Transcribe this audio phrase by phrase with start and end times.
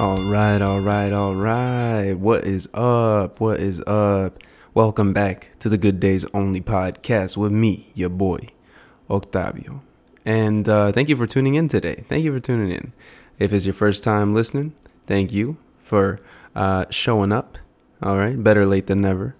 [0.00, 2.14] All right, all right, all right.
[2.14, 3.38] What is up?
[3.38, 4.42] What is up?
[4.72, 8.48] Welcome back to the Good Days Only podcast with me, your boy,
[9.10, 9.82] Octavio.
[10.24, 12.04] And uh, thank you for tuning in today.
[12.08, 12.94] Thank you for tuning in.
[13.38, 14.72] If it's your first time listening,
[15.06, 16.18] thank you for
[16.56, 17.58] uh, showing up.
[18.02, 19.36] All right, better late than never.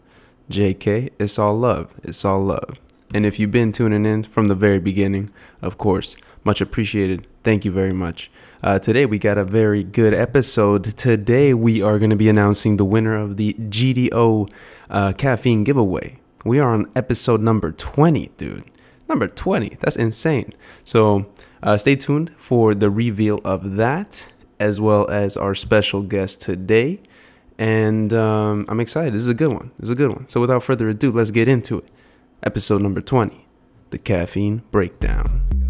[0.50, 1.94] JK, it's all love.
[2.02, 2.78] It's all love.
[3.14, 5.32] And if you've been tuning in from the very beginning,
[5.62, 7.26] of course, much appreciated.
[7.44, 8.30] Thank you very much.
[8.62, 10.96] Uh, today we got a very good episode.
[10.98, 14.50] Today we are going to be announcing the winner of the GDO
[14.90, 16.18] uh, caffeine giveaway.
[16.44, 18.64] We are on episode number 20, dude.
[19.08, 19.78] Number 20.
[19.80, 20.52] That's insane.
[20.84, 21.26] So
[21.62, 24.28] uh, stay tuned for the reveal of that,
[24.58, 27.00] as well as our special guest today.
[27.58, 29.14] And um, I'm excited.
[29.14, 29.70] This is a good one.
[29.78, 30.28] This is a good one.
[30.28, 31.84] So without further ado, let's get into it.
[32.42, 33.46] Episode number 20
[33.88, 35.69] The Caffeine Breakdown.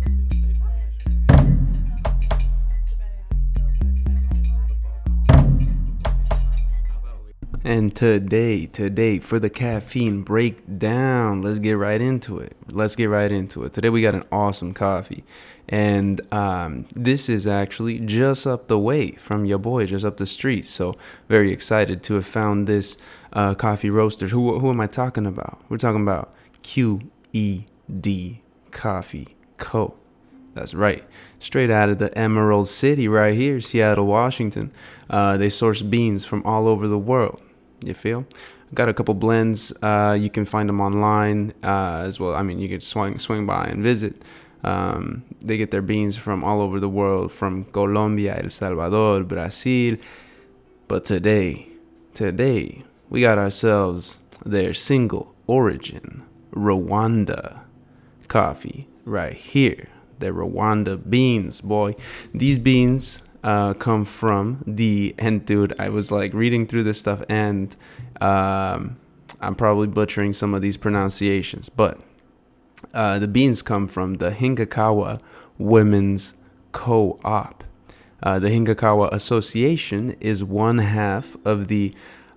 [7.62, 12.56] And today, today for the caffeine breakdown, let's get right into it.
[12.70, 13.74] Let's get right into it.
[13.74, 15.24] Today we got an awesome coffee,
[15.68, 20.24] and um, this is actually just up the way from your boy, just up the
[20.24, 20.64] street.
[20.64, 20.96] So
[21.28, 22.96] very excited to have found this
[23.34, 24.28] uh, coffee roaster.
[24.28, 25.60] Who who am I talking about?
[25.68, 28.38] We're talking about QED
[28.70, 29.94] Coffee Co.
[30.54, 31.04] That's right.
[31.38, 34.72] Straight out of the Emerald City, right here, Seattle, Washington.
[35.10, 37.42] Uh, they source beans from all over the world.
[37.82, 38.26] You feel?
[38.72, 39.72] Got a couple blends.
[39.82, 42.34] Uh, you can find them online uh, as well.
[42.34, 44.22] I mean, you could swing swing by and visit.
[44.62, 49.96] Um, they get their beans from all over the world, from Colombia, El Salvador, Brazil.
[50.86, 51.68] But today,
[52.14, 57.62] today, we got ourselves their single origin, Rwanda
[58.28, 59.88] coffee right here.
[60.18, 61.96] The Rwanda beans, boy.
[62.34, 67.22] These beans uh, come from the and dude i was like reading through this stuff
[67.28, 67.76] and
[68.20, 68.96] um,
[69.40, 72.00] i'm probably butchering some of these pronunciations but
[72.94, 75.20] uh, the beans come from the hingakawa
[75.58, 76.34] women's
[76.72, 77.64] co-op.
[78.22, 81.92] Uh, the hingakawa association is one half of the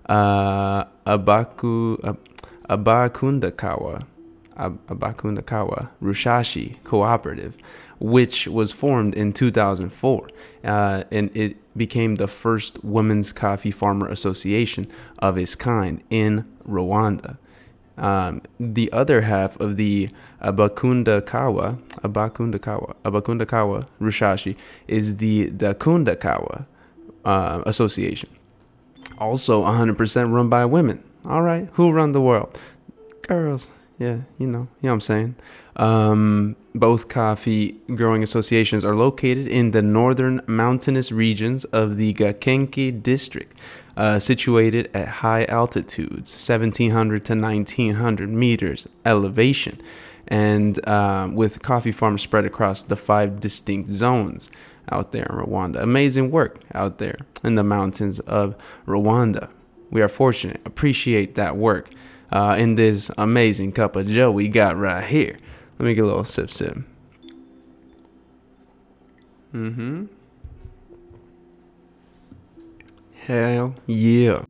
[0.08, 2.16] uh, abaku
[2.68, 4.02] abakundakawa
[4.56, 7.56] abakundakawa rushashi cooperative
[8.04, 10.28] which was formed in 2004.
[10.62, 14.84] Uh, and it became the first women's coffee farmer association
[15.20, 17.38] of its kind in Rwanda.
[17.96, 20.10] Um, the other half of the
[20.42, 24.54] Abakunda Kawa, Abakunda Kawa, Abakunda Kawa Rushashi
[24.86, 26.66] is the Dakunda Kawa
[27.24, 28.28] uh, Association.
[29.16, 31.02] Also 100% run by women.
[31.24, 32.58] All right, who run the world?
[33.22, 33.68] Girls.
[33.98, 35.36] Yeah, you know, you know what I'm saying.
[35.76, 43.00] Um, both coffee growing associations are located in the northern mountainous regions of the Gakenke
[43.02, 43.56] district,
[43.96, 49.80] uh, situated at high altitudes, 1700 to 1900 meters elevation,
[50.26, 54.50] and uh, with coffee farms spread across the five distinct zones
[54.90, 55.80] out there in Rwanda.
[55.80, 58.56] Amazing work out there in the mountains of
[58.86, 59.48] Rwanda.
[59.90, 61.90] We are fortunate, appreciate that work
[62.32, 65.38] uh, in this amazing cup of Joe we got right here.
[65.78, 66.78] Let me get a little sip sip.
[69.52, 70.06] Mm-hmm.
[73.26, 74.44] Hell yeah.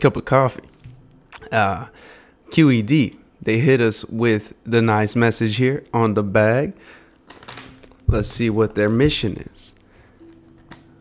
[0.00, 0.62] Cup of coffee.
[1.50, 1.86] Uh,
[2.50, 6.74] QED, they hit us with the nice message here on the bag.
[8.06, 9.74] Let's see what their mission is.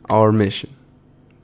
[0.10, 0.76] Our mission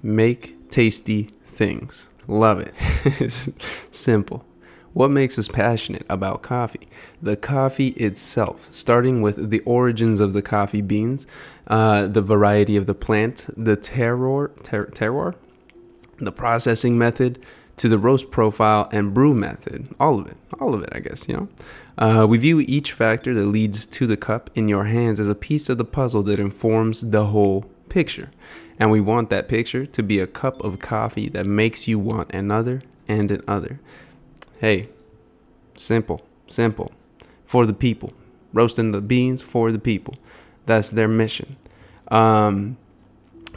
[0.02, 2.10] make tasty things.
[2.28, 2.74] Love it.
[3.22, 3.50] it's
[3.92, 4.46] simple.
[4.94, 6.88] What makes us passionate about coffee?
[7.22, 11.26] The coffee itself, starting with the origins of the coffee beans,
[11.68, 15.36] uh, the variety of the plant, the terroir, ter-
[16.20, 17.44] the processing method,
[17.76, 19.90] to the roast profile and brew method.
[20.00, 20.38] All of it.
[20.60, 21.48] All of it, I guess, you know.
[21.98, 25.36] Uh, we view each factor that leads to the cup in your hands as a
[25.36, 28.30] piece of the puzzle that informs the whole picture.
[28.80, 32.32] And we want that picture to be a cup of coffee that makes you want
[32.34, 33.80] another and another.
[34.64, 34.88] Hey,
[35.74, 36.94] simple, simple.
[37.44, 38.14] For the people.
[38.54, 40.16] Roasting the beans for the people.
[40.66, 41.58] That's their mission.
[42.08, 42.78] Um,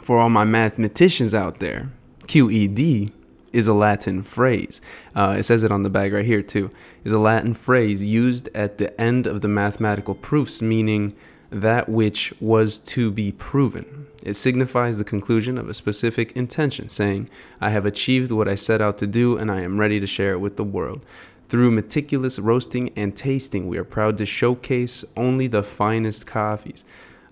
[0.01, 1.91] for all my mathematicians out there,
[2.23, 3.13] QED
[3.53, 4.81] is a Latin phrase.
[5.15, 6.69] Uh, it says it on the bag right here, too.
[7.05, 11.15] Is a Latin phrase used at the end of the mathematical proofs, meaning
[11.49, 14.07] that which was to be proven.
[14.23, 17.29] It signifies the conclusion of a specific intention, saying,
[17.61, 20.33] I have achieved what I set out to do and I am ready to share
[20.33, 21.05] it with the world.
[21.47, 26.83] Through meticulous roasting and tasting, we are proud to showcase only the finest coffees.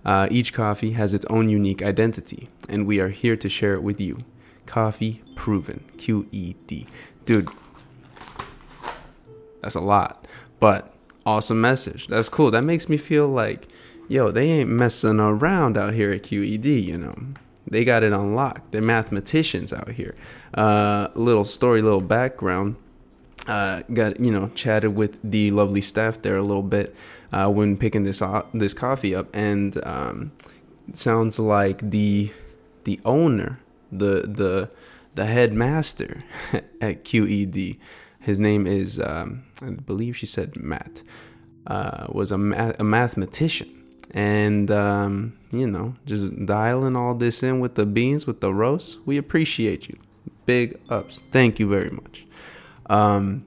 [0.06, 3.82] Uh, each coffee has its own unique identity, and we are here to share it
[3.82, 4.18] with you.
[4.64, 6.86] Coffee Proven, Q E D.
[7.26, 7.50] Dude,
[9.60, 10.26] that's a lot,
[10.60, 10.94] but
[11.26, 12.06] awesome message.
[12.06, 12.50] That's cool.
[12.50, 13.68] That makes me feel like,
[14.08, 17.16] yo, they ain't messing around out here at QED, you know.
[17.68, 18.72] They got it unlocked.
[18.72, 20.14] They're mathematicians out here.
[20.54, 22.76] Uh, little story, little background.
[23.48, 26.96] Uh, got you know chatted with the lovely staff there a little bit
[27.32, 28.22] uh, when picking this
[28.52, 30.32] this coffee up, and um,
[30.92, 32.32] sounds like the
[32.84, 33.60] the owner,
[33.90, 34.70] the the
[35.16, 36.22] the headmaster
[36.80, 37.78] at QED.
[38.20, 41.02] His name is, um, I believe she said Matt,
[41.66, 43.68] uh, was a, ma- a mathematician.
[44.12, 48.98] And, um, you know, just dialing all this in with the beans, with the roast.
[49.04, 49.98] We appreciate you.
[50.46, 51.22] Big ups.
[51.30, 52.24] Thank you very much.
[52.88, 53.44] Um,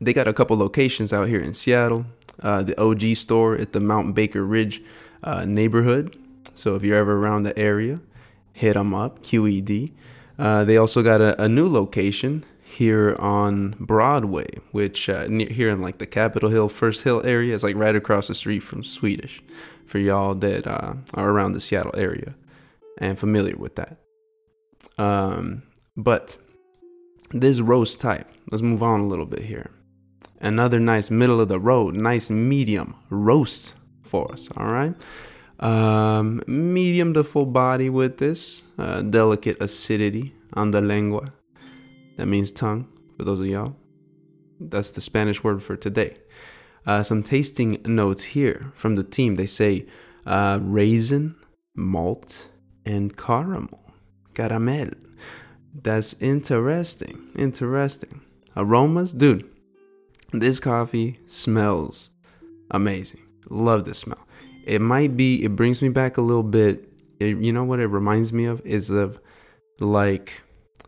[0.00, 2.06] they got a couple locations out here in Seattle.
[2.42, 4.82] Uh, the OG store at the Mount Baker Ridge
[5.22, 6.18] uh, neighborhood.
[6.54, 8.00] So if you're ever around the area,
[8.52, 9.92] hit them up, QED.
[10.38, 15.70] Uh, they also got a, a, new location here on Broadway, which uh, near, here
[15.70, 18.82] in like the Capitol Hill, First Hill area, is like right across the street from
[18.82, 19.42] Swedish.
[19.86, 22.34] For y'all that uh, are around the Seattle area
[22.96, 23.98] and familiar with that.
[24.96, 25.64] Um,
[25.96, 26.38] but
[27.30, 29.70] this roast type, let's move on a little bit here.
[30.40, 34.48] Another nice middle of the road, nice medium roast for us.
[34.56, 34.94] All right.
[35.60, 41.32] Um, medium to full body with this, uh, delicate acidity on the lengua
[42.16, 43.76] that means tongue, for those of y'all.
[44.60, 46.16] That's the Spanish word for today.
[46.86, 49.36] Uh, some tasting notes here from the team.
[49.36, 49.86] They say
[50.26, 51.36] uh, raisin,
[51.74, 52.48] malt,
[52.84, 53.80] and caramel.
[54.34, 54.90] Caramel.
[55.74, 57.20] That's interesting.
[57.36, 58.20] Interesting.
[58.56, 59.48] Aromas, dude.
[60.32, 62.10] This coffee smells
[62.70, 63.20] amazing.
[63.48, 64.26] Love the smell.
[64.64, 66.88] It might be, it brings me back a little bit.
[67.20, 68.60] It, you know what it reminds me of?
[68.64, 69.20] Is of
[69.78, 70.42] like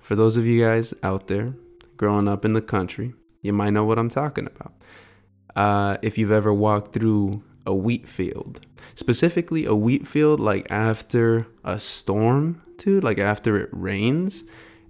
[0.04, 1.54] for those of you guys out there
[1.96, 4.74] growing up in the country, you might know what I'm talking about.
[5.56, 8.60] Uh, if you've ever walked through a wheat field,
[8.94, 14.44] specifically a wheat field like after a storm, too, like after it rains,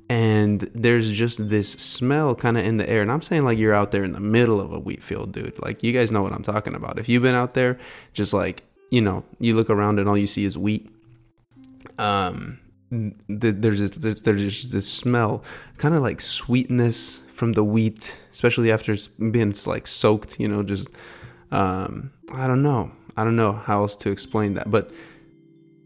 [0.09, 3.01] and there's just this smell kind of in the air.
[3.01, 5.63] And I'm saying like you're out there in the middle of a wheat field, dude.
[5.63, 6.99] Like you guys know what I'm talking about.
[6.99, 7.79] If you've been out there,
[8.15, 10.91] just like you know, you look around and all you see is wheat.
[11.99, 12.59] Um,
[13.29, 15.45] there's this, there's just this smell,
[15.79, 20.39] kind of like sweetness from the wheat, especially after it's been like soaked.
[20.39, 20.89] You know, just
[21.51, 24.91] um, I don't know, I don't know how else to explain that, but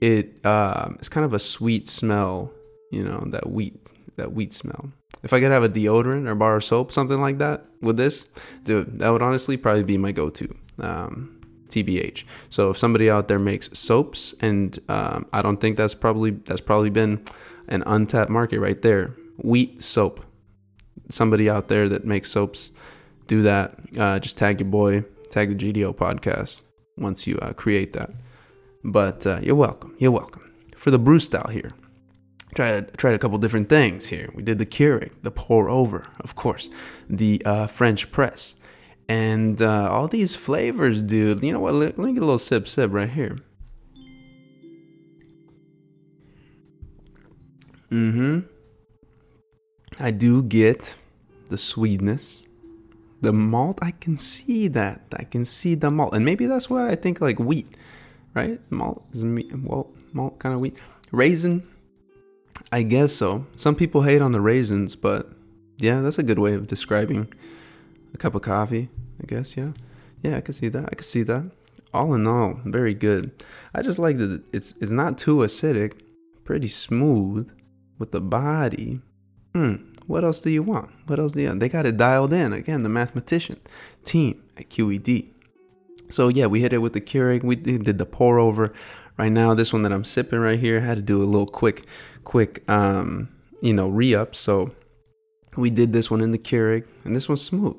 [0.00, 2.52] it uh, it's kind of a sweet smell.
[2.90, 4.90] You know, that wheat that wheat smell.
[5.22, 8.28] If I could have a deodorant or bar of soap, something like that with this,
[8.64, 10.54] dude, that would honestly probably be my go-to.
[10.78, 11.37] Um,
[11.82, 12.24] TBH.
[12.48, 16.60] So if somebody out there makes soaps, and um, I don't think that's probably that's
[16.60, 17.24] probably been
[17.68, 19.14] an untapped market right there.
[19.36, 20.24] Wheat soap.
[21.10, 22.70] Somebody out there that makes soaps,
[23.26, 23.78] do that.
[23.96, 26.62] Uh, just tag your boy, tag the GDO podcast
[26.96, 28.10] once you uh, create that.
[28.84, 29.94] But uh, you're welcome.
[29.98, 31.72] You're welcome for the brew style here.
[32.54, 34.30] Tried tried a couple different things here.
[34.34, 36.68] We did the Keurig, the pour over, of course,
[37.08, 38.56] the uh, French press
[39.08, 41.42] and uh, all these flavors, dude.
[41.42, 41.74] You know what?
[41.74, 43.38] Let, let me get a little sip, sip right here.
[47.90, 48.40] Mm-hmm.
[49.98, 50.94] I do get
[51.48, 52.42] the sweetness,
[53.22, 53.78] the malt.
[53.80, 55.02] I can see that.
[55.16, 57.66] I can see the malt, and maybe that's why I think like wheat,
[58.34, 58.60] right?
[58.70, 60.76] Malt is well, malt kind of wheat.
[61.10, 61.66] Raisin,
[62.70, 63.46] I guess so.
[63.56, 65.32] Some people hate on the raisins, but
[65.78, 67.32] yeah, that's a good way of describing
[68.12, 68.90] a cup of coffee,
[69.22, 69.56] I guess.
[69.56, 69.72] Yeah,
[70.22, 70.84] yeah, I can see that.
[70.86, 71.50] I can see that.
[71.94, 73.30] All in all, very good.
[73.74, 76.00] I just like that it's it's not too acidic,
[76.44, 77.50] pretty smooth
[77.98, 79.00] with the body.
[79.54, 79.76] Hmm.
[80.06, 80.90] What else do you want?
[81.06, 81.60] What else do you want?
[81.60, 82.52] They got it dialed in.
[82.52, 83.60] Again, the mathematician
[84.04, 85.32] team at QED.
[86.08, 87.44] So yeah, we hit it with the Keurig.
[87.44, 88.72] We did the pour over.
[89.18, 91.86] Right now, this one that I'm sipping right here had to do a little quick,
[92.24, 93.28] quick, um,
[93.60, 94.34] you know, re up.
[94.34, 94.72] So
[95.58, 97.76] we did this one in the Keurig, and this one's smooth.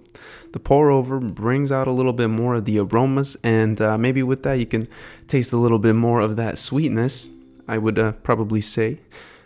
[0.51, 4.21] The pour over brings out a little bit more of the aromas, and uh, maybe
[4.21, 4.88] with that you can
[5.27, 7.27] taste a little bit more of that sweetness.
[7.67, 9.00] I would uh, probably say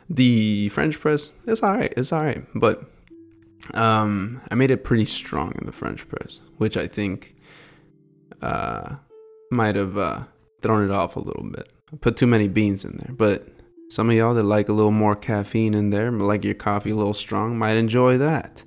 [0.09, 2.83] the French press is alright, it's alright, but
[3.75, 7.35] um, I made it pretty strong in the French press, which I think
[8.41, 8.95] uh,
[9.51, 10.21] might have uh,
[10.61, 11.69] thrown it off a little bit.
[11.93, 13.47] I put too many beans in there, but
[13.93, 16.95] some of y'all that like a little more caffeine in there, like your coffee a
[16.95, 18.63] little strong, might enjoy that.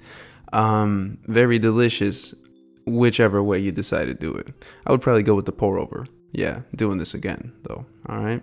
[0.53, 2.33] Um, very delicious,
[2.87, 4.55] whichever way you decide to do it.
[4.87, 6.07] I would probably go with the pour over.
[6.31, 7.87] yeah, doing this again though.
[8.09, 8.41] All right.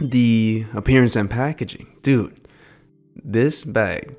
[0.00, 2.36] The appearance and packaging, dude.
[3.14, 4.16] This bag,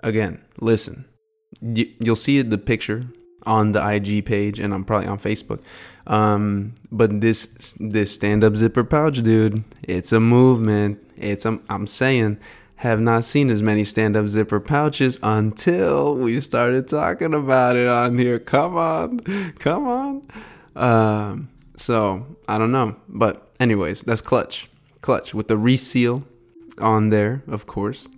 [0.00, 0.42] again.
[0.60, 1.04] Listen,
[1.60, 3.04] you, you'll see the picture
[3.44, 5.60] on the IG page, and I'm probably on Facebook.
[6.06, 10.98] Um, but this this stand up zipper pouch, dude, it's a movement.
[11.16, 12.38] It's a, I'm saying
[12.82, 17.86] have not seen as many stand up zipper pouches until we started talking about it
[17.86, 18.40] on here.
[18.40, 19.20] Come on,
[19.60, 20.22] come on.
[20.74, 24.68] Um, so I don't know, but anyways, that's clutch,
[25.00, 26.24] clutch with the reseal
[26.78, 28.08] on there, of course.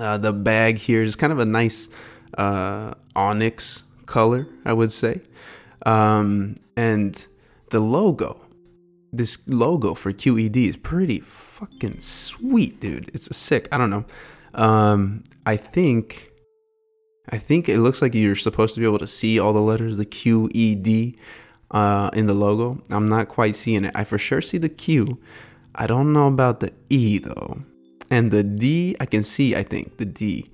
[0.00, 1.88] Uh, the bag here is kind of a nice
[2.36, 5.20] uh, onyx color, I would say,
[5.86, 7.26] um, and
[7.70, 8.46] the logo
[9.12, 13.10] this logo for QED is pretty fucking sweet, dude.
[13.14, 13.68] It's a sick.
[13.72, 14.04] I don't know.
[14.54, 16.30] Um, I think,
[17.30, 19.96] I think it looks like you're supposed to be able to see all the letters,
[19.96, 21.16] the QED,
[21.70, 22.82] uh, in the logo.
[22.90, 23.92] I'm not quite seeing it.
[23.94, 25.18] I for sure see the Q.
[25.74, 27.62] I don't know about the E though,
[28.10, 29.54] and the D I can see.
[29.54, 30.50] I think the D,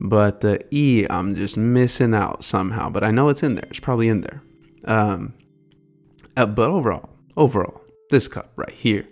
[0.00, 2.88] but the E I'm just missing out somehow.
[2.88, 3.66] But I know it's in there.
[3.70, 4.42] It's probably in there.
[4.84, 5.34] Um,
[6.36, 9.06] uh, but overall, overall, this cup right here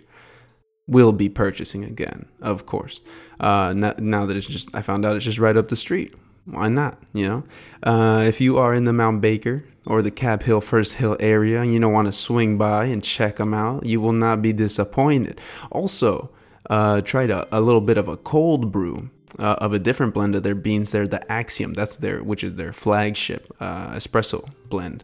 [0.87, 3.01] will be purchasing again, of course.
[3.39, 6.13] Uh, now, now, that it's just, I found out it's just right up the street.
[6.45, 7.01] Why not?
[7.13, 7.43] You know,
[7.83, 11.61] uh, if you are in the Mount Baker or the Cap Hill First Hill area
[11.61, 14.51] and you don't want to swing by and check them out, you will not be
[14.51, 15.39] disappointed.
[15.71, 16.31] Also,
[16.69, 20.35] uh, tried a, a little bit of a cold brew uh, of a different blend
[20.35, 21.73] of their beans there, the Axiom.
[21.73, 25.03] That's their, which is their flagship uh, espresso blend.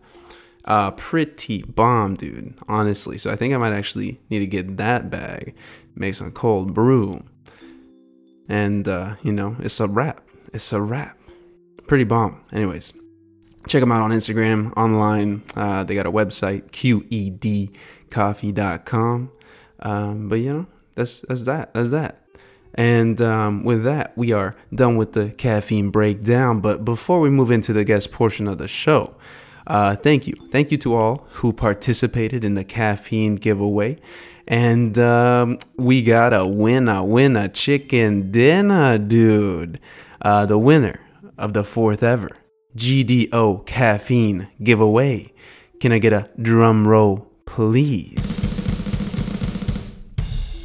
[0.70, 2.54] Uh, pretty bomb, dude.
[2.68, 5.56] Honestly, so I think I might actually need to get that bag,
[5.96, 7.24] make some cold brew,
[8.48, 10.22] and uh, you know, it's a wrap.
[10.54, 11.18] It's a wrap.
[11.88, 12.44] Pretty bomb.
[12.54, 12.94] Anyways,
[13.68, 15.42] check them out on Instagram, online.
[15.56, 16.70] Uh, they got a website,
[18.12, 19.32] qedcoffee.com.
[19.82, 21.74] Um, but you know, that's that's that.
[21.74, 22.28] That's that.
[22.76, 26.62] And um, with that, we are done with the caffeine breakdown.
[26.62, 29.16] But before we move into the guest portion of the show,
[29.70, 30.36] uh, thank you.
[30.52, 33.98] Thank you to all who participated in the caffeine giveaway.
[34.48, 39.80] And um, we got a winner, winner chicken dinner, dude.
[40.22, 41.00] Uh, the winner
[41.38, 42.30] of the fourth ever
[42.76, 45.32] GDO caffeine giveaway.
[45.80, 48.39] Can I get a drum roll, please?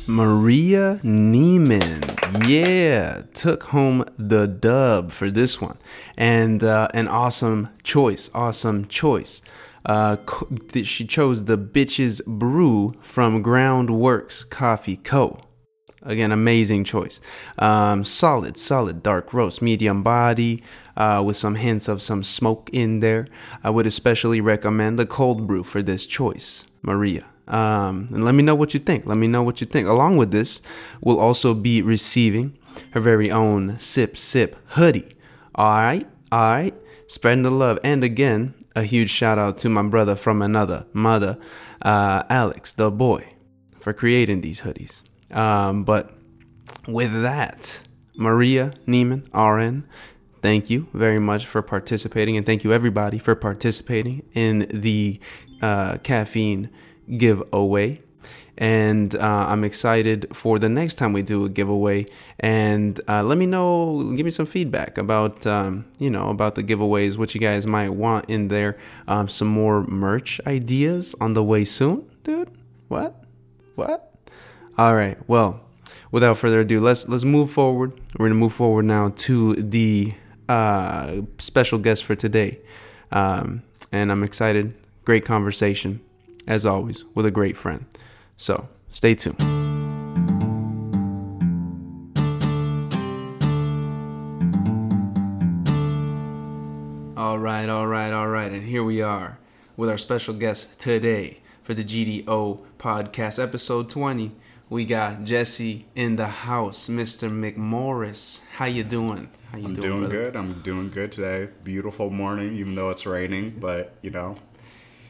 [0.06, 2.14] Maria Neiman
[2.46, 5.78] yeah, took home the dub for this one,
[6.16, 8.30] and uh, an awesome choice.
[8.34, 9.40] Awesome choice.
[9.84, 10.16] Uh,
[10.82, 15.38] she chose the bitches brew from Groundworks Coffee Co.
[16.02, 17.20] Again, amazing choice.
[17.58, 20.62] Um, solid, solid dark roast, medium body,
[20.96, 23.26] uh, with some hints of some smoke in there.
[23.62, 27.24] I would especially recommend the cold brew for this choice, Maria.
[27.46, 29.06] Um, and let me know what you think.
[29.06, 29.86] Let me know what you think.
[29.86, 30.62] Along with this,
[31.00, 32.56] we'll also be receiving
[32.92, 35.16] her very own Sip Sip hoodie.
[35.54, 36.74] All right, all right.
[37.06, 37.78] Spreading the love.
[37.84, 41.38] And again, a huge shout out to my brother from another mother,
[41.82, 43.28] uh, Alex, the boy,
[43.78, 45.02] for creating these hoodies.
[45.30, 46.12] Um, but
[46.88, 47.80] with that,
[48.16, 49.84] Maria Neiman, RN,
[50.42, 52.36] thank you very much for participating.
[52.36, 55.20] And thank you, everybody, for participating in the
[55.62, 56.70] uh, caffeine
[57.16, 58.00] giveaway.
[58.56, 62.06] And uh, I'm excited for the next time we do a giveaway.
[62.38, 66.62] And uh, let me know, give me some feedback about, um, you know, about the
[66.62, 68.78] giveaways, what you guys might want in there.
[69.08, 72.50] Um, some more merch ideas on the way soon, dude.
[72.88, 73.24] What?
[73.74, 74.14] What?
[74.78, 75.18] All right.
[75.28, 75.60] Well,
[76.12, 78.00] without further ado, let's let's move forward.
[78.18, 80.14] We're gonna move forward now to the
[80.48, 82.60] uh, special guest for today,
[83.10, 84.74] um, and I'm excited.
[85.04, 86.00] Great conversation
[86.46, 87.86] as always, with a great friend.
[88.36, 89.40] So stay tuned.
[97.16, 98.52] All right, all right, all right.
[98.52, 99.38] And here we are
[99.76, 104.32] with our special guest today for the GDO podcast, episode 20.
[104.68, 107.30] We got Jesse in the house, Mr.
[107.30, 108.40] McMorris.
[108.54, 109.30] How you doing?
[109.50, 110.36] How you I'm doing, doing good.
[110.36, 111.48] I'm doing good today.
[111.62, 114.34] Beautiful morning, even though it's raining, but you know,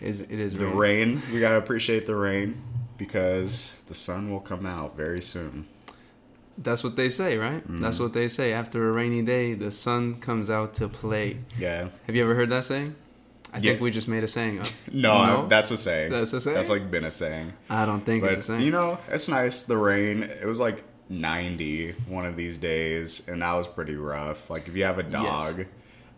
[0.01, 1.23] is it is the rain.
[1.33, 2.61] We gotta appreciate the rain
[2.97, 5.67] because the sun will come out very soon.
[6.57, 7.67] That's what they say, right?
[7.69, 7.81] Mm.
[7.81, 8.53] That's what they say.
[8.53, 11.39] After a rainy day, the sun comes out to play.
[11.59, 11.89] Yeah.
[12.07, 12.95] Have you ever heard that saying?
[13.53, 13.73] I yeah.
[13.73, 14.67] think we just made a saying up.
[14.93, 16.13] no, no, that's a saying.
[16.13, 16.55] That's a saying.
[16.55, 17.53] That's like been a saying.
[17.69, 18.63] I don't think but, it's a saying.
[18.63, 19.65] You know, it's nice.
[19.65, 20.23] The rain.
[20.23, 24.49] It was like 90 one of these days, and that was pretty rough.
[24.51, 25.59] Like if you have a dog.
[25.59, 25.67] Yes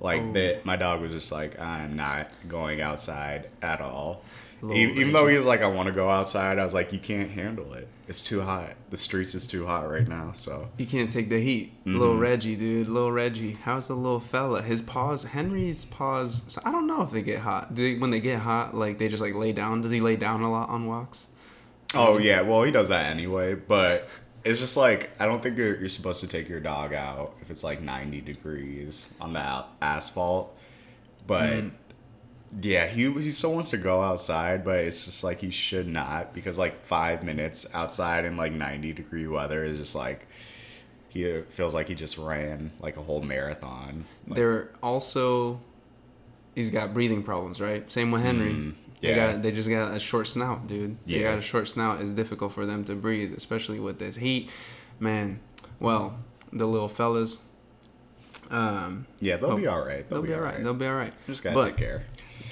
[0.00, 0.32] like oh.
[0.32, 4.22] that, my dog was just like, I'm not going outside at all.
[4.62, 6.92] Little E- even though he was like, I want to go outside, I was like,
[6.92, 7.88] you can't handle it.
[8.08, 8.74] It's too hot.
[8.90, 10.32] The streets is too hot right now.
[10.32, 11.72] So You can't take the heat.
[11.80, 11.98] Mm-hmm.
[11.98, 12.88] Little Reggie, dude.
[12.88, 13.54] Little Reggie.
[13.54, 14.62] How's the little fella?
[14.62, 16.42] His paws, Henry's paws.
[16.48, 17.74] So I don't know if they get hot.
[17.74, 19.80] Do they, when they get hot, like they just like lay down?
[19.80, 21.26] Does he lay down a lot on walks?
[21.94, 24.08] Oh yeah, well he does that anyway, but
[24.46, 27.50] it's just like I don't think you're, you're supposed to take your dog out if
[27.50, 30.56] it's like 90 degrees on the asphalt.
[31.26, 31.68] But Mm-hmm.
[32.62, 36.32] yeah, he he still wants to go outside, but it's just like he should not
[36.32, 40.26] because like five minutes outside in like 90 degree weather is just like
[41.08, 44.04] he feels like he just ran like a whole marathon.
[44.26, 45.60] Like, They're also.
[46.54, 47.90] He's got breathing problems, right?
[47.92, 48.52] Same with Henry.
[48.52, 49.32] Mm, They yeah.
[49.32, 50.96] got they just got a short snout, dude.
[51.06, 52.00] They got a short snout.
[52.00, 54.50] It's difficult for them to breathe, especially with this heat.
[54.98, 55.40] Man,
[55.80, 56.18] well,
[56.52, 57.38] the little fellas.
[58.50, 60.08] Um, yeah, they'll be all right.
[60.08, 60.62] they'll be all right.
[60.62, 61.12] They'll be all right.
[61.26, 62.06] just gotta but- take care.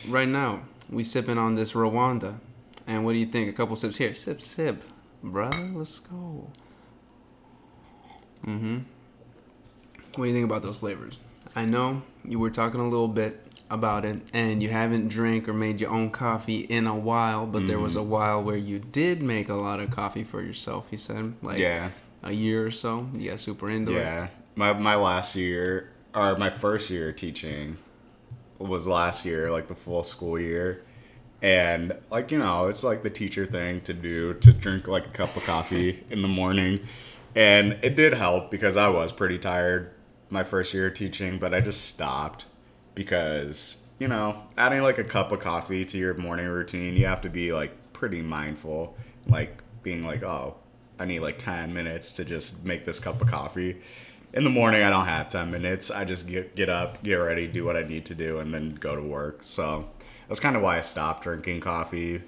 [0.08, 2.38] right now we sipping on this Rwanda,
[2.86, 3.48] and what do you think?
[3.48, 4.82] A couple sips here, sip, sip,
[5.22, 5.70] brother.
[5.72, 6.50] Let's go.
[8.46, 8.78] Mm-hmm.
[10.16, 11.18] What do you think about those flavors?
[11.56, 15.52] I know you were talking a little bit about it, and you haven't drank or
[15.54, 17.84] made your own coffee in a while, but there Mm-hmm.
[17.84, 20.86] was a while where you did make a lot of coffee for yourself.
[20.90, 21.90] You said like Yeah.
[22.22, 23.08] a year or so.
[23.14, 24.00] Yeah, super into it.
[24.00, 27.76] Yeah, my my last year or my first year teaching
[28.58, 30.82] was last year, like the full school year,
[31.42, 35.10] and like you know, it's like the teacher thing to do to drink like a
[35.10, 36.80] cup of coffee in the morning,
[37.34, 39.90] and it did help because I was pretty tired
[40.30, 42.44] my first year of teaching, but I just stopped
[42.94, 47.20] because you know adding like a cup of coffee to your morning routine, you have
[47.22, 48.96] to be like pretty mindful,
[49.26, 50.56] like being like oh
[50.98, 53.80] I need like 10 minutes to just make this cup of coffee.
[54.32, 55.90] In the morning, I don't have 10 minutes.
[55.90, 58.74] I just get, get up, get ready, do what I need to do, and then
[58.74, 59.40] go to work.
[59.42, 59.88] So
[60.28, 62.22] that's kind of why I stopped drinking coffee.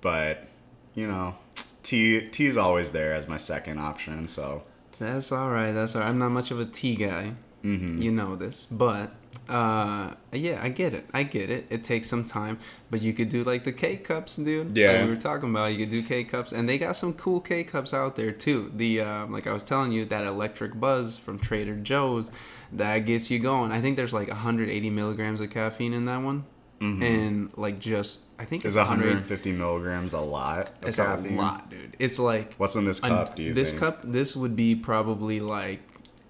[0.00, 0.48] But,
[0.94, 1.34] you know,
[1.82, 4.26] tea tea is always there as my second option.
[4.28, 4.62] So,
[4.98, 5.72] That's all right.
[5.72, 6.08] That's all right.
[6.08, 7.34] I'm not much of a tea guy.
[7.64, 8.02] Mm-hmm.
[8.02, 9.12] You know this, but
[9.48, 11.06] uh, yeah, I get it.
[11.14, 11.66] I get it.
[11.70, 12.58] It takes some time,
[12.90, 14.76] but you could do like the K cups, dude.
[14.76, 14.92] Yeah.
[14.92, 15.72] like we were talking about.
[15.72, 18.70] You could do K cups, and they got some cool K cups out there too.
[18.76, 22.30] The uh, like I was telling you, that electric buzz from Trader Joe's
[22.72, 23.72] that gets you going.
[23.72, 26.44] I think there's like 180 milligrams of caffeine in that one,
[26.80, 29.00] and like just I think is it's 100.
[29.06, 31.34] 150 milligrams a lot of It's caffeine?
[31.34, 31.96] a lot, dude.
[31.98, 33.80] It's like What's in this an- cup, do you this think?
[33.80, 35.80] cup this would be probably like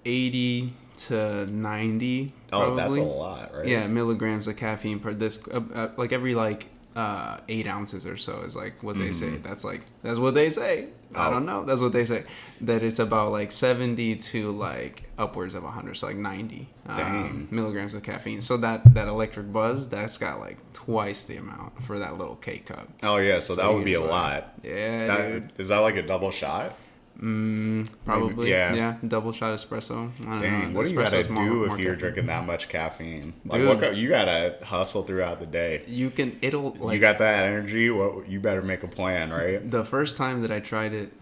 [0.04, 3.66] 80 to 90 Oh, that's a lot, right?
[3.66, 8.16] yeah milligrams of caffeine per this uh, uh, like every like uh eight ounces or
[8.16, 11.16] so is like what they say that's like that's what they say i Mm-hmm.
[11.26, 11.30] Oh.
[11.30, 12.24] don't know that's what they say
[12.60, 17.94] that it's about like 70 to like upwards of 100 so like 90 um, milligrams
[17.94, 22.18] of caffeine so that that electric buzz that's got like twice the amount for that
[22.18, 24.54] little k cup Oh, yeah, so, that would be a like, lot.
[24.62, 26.74] yeah That- dude Is that like a double shot?
[27.20, 28.50] Mm, probably.
[28.50, 28.72] yeah.
[28.74, 28.96] yeah.
[29.06, 30.10] Double shot espresso.
[30.20, 30.78] I don't Dang, know.
[30.78, 31.98] what do you gotta Espresso's more- do if more you're caffeine.
[31.98, 33.32] drinking that much caffeine?
[33.44, 33.80] Like, Dude.
[33.80, 35.82] what you gotta hustle throughout the day.
[35.88, 36.38] You can.
[36.42, 37.90] It'll like you got that energy.
[37.90, 39.68] What you better make a plan, right?
[39.68, 41.12] the first time that I tried it,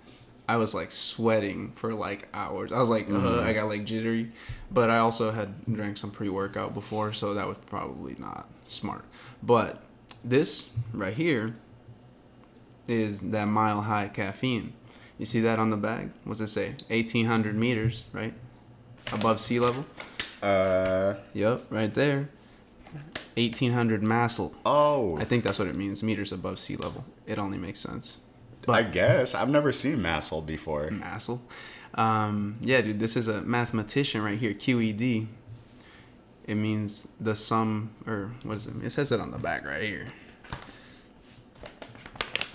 [0.47, 2.73] I was like sweating for like hours.
[2.73, 4.33] I was like, uh, I got like jittery,
[4.71, 9.05] but I also had drank some pre workout before, so that was probably not smart.
[9.43, 9.81] But
[10.23, 11.57] this right here
[12.87, 14.75] is that mile high caffeine.
[15.19, 16.11] You see that on the bag?
[16.25, 16.75] What's it say?
[16.91, 18.35] Eighteen hundred meters, right?
[19.13, 19.87] Above sea level.
[20.43, 22.29] Uh Yep, right there.
[23.37, 24.55] 1800 masel.
[24.65, 27.05] oh, I think that's what it means, meters above sea level.
[27.27, 28.19] It only makes sense.
[28.69, 30.89] I guess I've never seen Massel before.
[30.91, 31.41] Masel.
[31.95, 35.27] Um, yeah, dude, this is a mathematician right here, QED.
[36.47, 38.83] It means the sum, or what is it?
[38.83, 40.09] It says it on the back right here.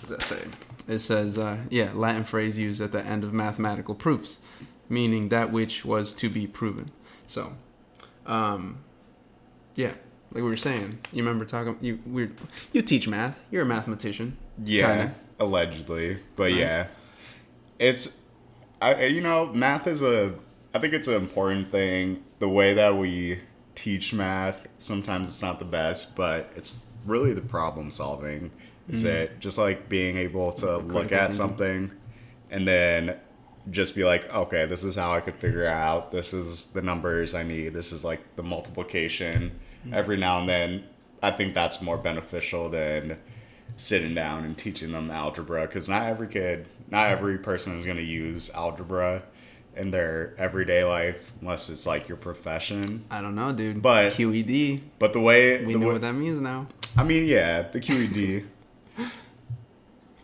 [0.02, 0.42] does that say?
[0.88, 4.38] It says, uh, yeah, Latin phrase used at the end of mathematical proofs,
[4.88, 6.90] meaning that which was to be proven.
[7.26, 7.52] So,
[8.26, 8.78] um,
[9.74, 9.92] yeah,
[10.32, 12.28] like we were saying, you remember talking, you we
[12.72, 14.36] you teach math, you're a mathematician.
[14.64, 15.14] Yeah, Kinda.
[15.40, 16.56] allegedly, but Right.
[16.56, 16.88] yeah,
[17.78, 18.20] it's
[18.80, 20.34] I I- you know math is a
[20.74, 22.22] I think it's an important thing.
[22.38, 23.40] The way that we
[23.74, 28.50] teach math sometimes it's not the best, but it's really the problem solving.
[28.88, 29.08] Is mm.
[29.08, 31.30] it just like being able to look at thinking.
[31.30, 31.92] something
[32.50, 33.16] and then
[33.70, 36.10] just be like, okay, this is how I could figure out.
[36.10, 37.74] This is the numbers I need.
[37.74, 39.52] This is like the multiplication.
[39.86, 39.92] Mm.
[39.92, 40.84] Every now and then,
[41.22, 43.18] I think that's more beneficial than
[43.76, 47.12] sitting down and teaching them algebra because not every kid, not mm.
[47.12, 49.22] every person is going to use algebra
[49.76, 53.04] in their everyday life unless it's like your profession.
[53.10, 53.80] I don't know, dude.
[53.80, 56.66] But- QED, But the way, we the know way what that means now.
[56.96, 58.46] I mean, yeah, the QED.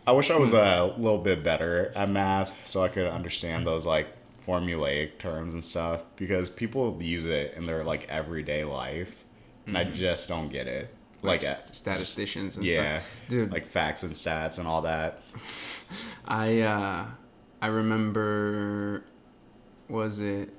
[0.09, 3.85] I wish I was a little bit better at math so I could understand those
[3.85, 4.07] like
[4.47, 9.23] formulaic terms and stuff because people use it in their like everyday life
[9.67, 10.91] and I just don't get it.
[11.21, 13.09] Like, Like st- statisticians and yeah, stuff.
[13.27, 15.21] Dude, like facts and stats and all that.
[16.25, 17.05] I uh
[17.61, 19.03] I remember
[19.89, 20.55] was it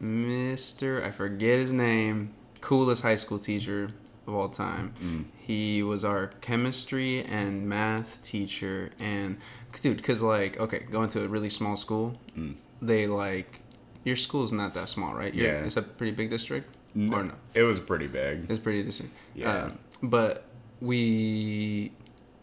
[0.00, 1.02] Mr.
[1.04, 3.88] I forget his name, coolest high school teacher
[4.28, 4.92] of all time.
[5.02, 5.24] Mm.
[5.48, 9.38] He was our chemistry and math teacher and
[9.80, 12.56] dude cuz like okay, going to a really small school, Mm.
[12.82, 13.60] they like
[14.04, 15.34] your school's not that small, right?
[15.34, 15.64] You're- Yeah.
[15.64, 17.32] It's a pretty big district or no?
[17.54, 18.34] It was pretty big.
[18.50, 19.12] It's pretty district.
[19.34, 19.50] Yeah.
[19.50, 19.70] Uh,
[20.02, 20.44] but
[20.80, 21.92] we,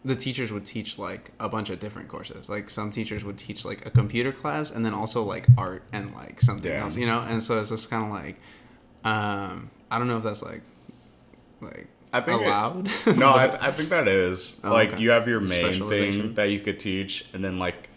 [0.04, 2.48] the teachers would teach like a bunch of different courses.
[2.48, 6.12] Like some teachers would teach like a computer class and then also like art and
[6.14, 6.82] like something Yeah.
[6.82, 7.20] else, you know?
[7.20, 8.36] And so it's just kind of like,
[9.04, 10.62] um, I don't know if that's like,
[11.60, 12.88] like I think it- allowed.
[13.16, 15.02] no, I, I think that is Oh, like okay.
[15.02, 17.88] you have your main thing that you could teach, and then like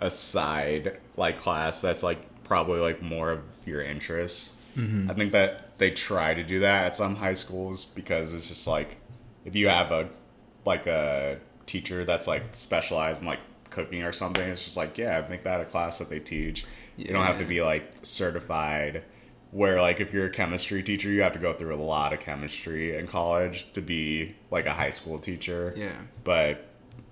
[0.00, 4.50] a side like class that's like probably like more of your interest.
[4.76, 5.10] Mm-hmm.
[5.10, 8.66] I think that they try to do that at some high schools because it's just
[8.66, 8.96] like
[9.44, 10.08] if you have a
[10.64, 13.38] like a teacher that's like specialized in like
[13.70, 16.64] cooking or something, it's just like yeah, make that a class that they teach.
[16.96, 19.02] You don't have to be like certified.
[19.54, 22.18] Where like if you're a chemistry teacher, you have to go through a lot of
[22.18, 25.72] chemistry in college to be like a high school teacher.
[25.76, 25.92] yeah.
[26.24, 26.66] But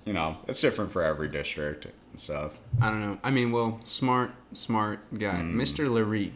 [0.04, 2.58] you know, it's different for every district and stuff.
[2.80, 3.18] I don't know.
[3.22, 5.36] I mean, well, smart, smart guy.
[5.40, 5.88] Mr.
[5.88, 6.32] Larry.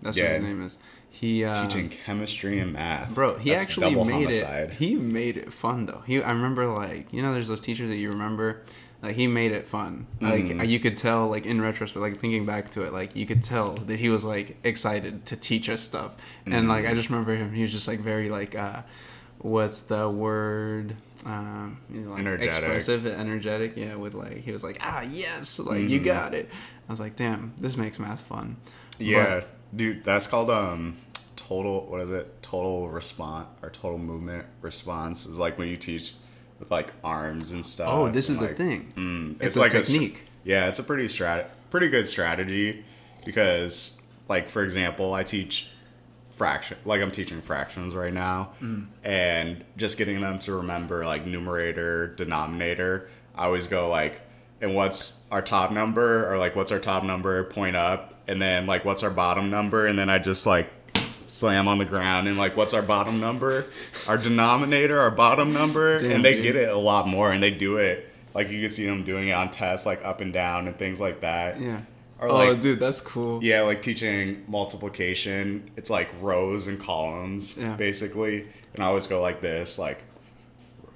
[0.00, 0.32] That's what Mm.
[0.36, 0.78] His name is.
[1.10, 3.14] He, uh, Teaching chemistry and math.
[3.14, 4.70] Bro, he That's actually made homicide.
[4.70, 4.74] it.
[4.76, 6.02] He made it fun though.
[6.06, 8.62] He, I remember like you know, there's those teachers that you remember.
[9.02, 10.06] Like he made it fun.
[10.20, 10.64] Like Mm-hmm.
[10.64, 13.72] you could tell, like in retrospect, like thinking back to it, like you could tell
[13.74, 16.12] that he was like excited to teach us stuff.
[16.46, 16.92] And like Mm-hmm.
[16.92, 17.52] I just remember him.
[17.52, 18.82] He was just like very like, uh,
[19.38, 20.94] what's the word?
[21.26, 22.54] Um, you know, like Energetic.
[22.58, 23.76] expressive, energetic.
[23.76, 26.04] Yeah, with like he was like, ah, yes, like you Mm-hmm.
[26.04, 26.48] got it.
[26.88, 28.56] I was like, damn, this makes math fun.
[28.98, 29.42] Yeah,
[29.74, 30.96] dude, that's called um
[31.34, 31.86] total.
[31.86, 32.40] What is it?
[32.42, 36.14] Total response or total movement response is like when you teach
[36.62, 37.88] with like arms and stuff.
[37.90, 38.92] Oh, this is a thing.
[38.96, 40.22] Mm, It's it's, a like a technique.
[40.44, 42.84] yeah, it's a pretty strat, pretty good strategy
[43.24, 45.66] because, like, for example, I teach
[46.30, 48.86] fraction, like I'm teaching fractions right now, Mm.
[49.02, 53.08] and just getting them to remember like numerator, denominator.
[53.34, 54.20] I always go like,
[54.60, 57.42] and what's our top number, or like what's our top number?
[57.42, 60.70] Point up, and then like what's our bottom number, and then I just like
[61.32, 63.64] slam on the ground and like what's our bottom number
[64.06, 66.42] our denominator our bottom number Damn, and they dude.
[66.42, 69.28] get it a lot more and they do it like you can see them doing
[69.28, 71.80] it on tests like up and down and things like that Yeah.
[72.20, 73.42] or oh, like dude, that's cool.
[73.42, 77.76] yeah like teaching multiplication it's like rows and columns Yeah.
[77.76, 80.02] basically and i always go like this like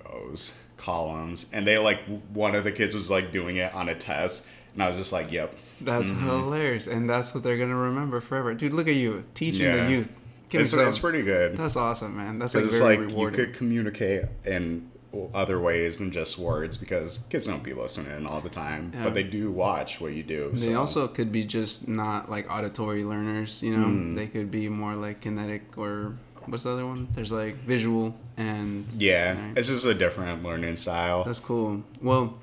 [0.04, 2.00] rows columns and they like
[2.32, 5.12] one of the kids was like doing it on a test and i was just
[5.12, 6.26] like yep That's Mm-hmm.
[6.26, 8.72] hilarious, and that's what they're gonna remember forever, dude.
[8.72, 9.84] Look at you teaching Yeah.
[9.84, 10.10] the youth.
[10.48, 12.38] Give it's, it's pretty good That's awesome, man.
[12.38, 13.38] That's like very it's like rewarding.
[13.40, 14.90] you could communicate in
[15.34, 19.04] other ways than just words because kids don't be listening all the time, Yeah.
[19.04, 20.50] but they do watch what you do.
[20.52, 20.78] They so.
[20.80, 23.86] also could be just not like auditory learners, you know.
[23.86, 24.14] Hmm.
[24.14, 27.08] They could be more like kinetic or what's the other one?
[27.12, 29.56] There's like visual and yeah, Right.
[29.56, 31.24] it's just a different learning style.
[31.24, 31.82] That's cool.
[32.02, 32.38] Well,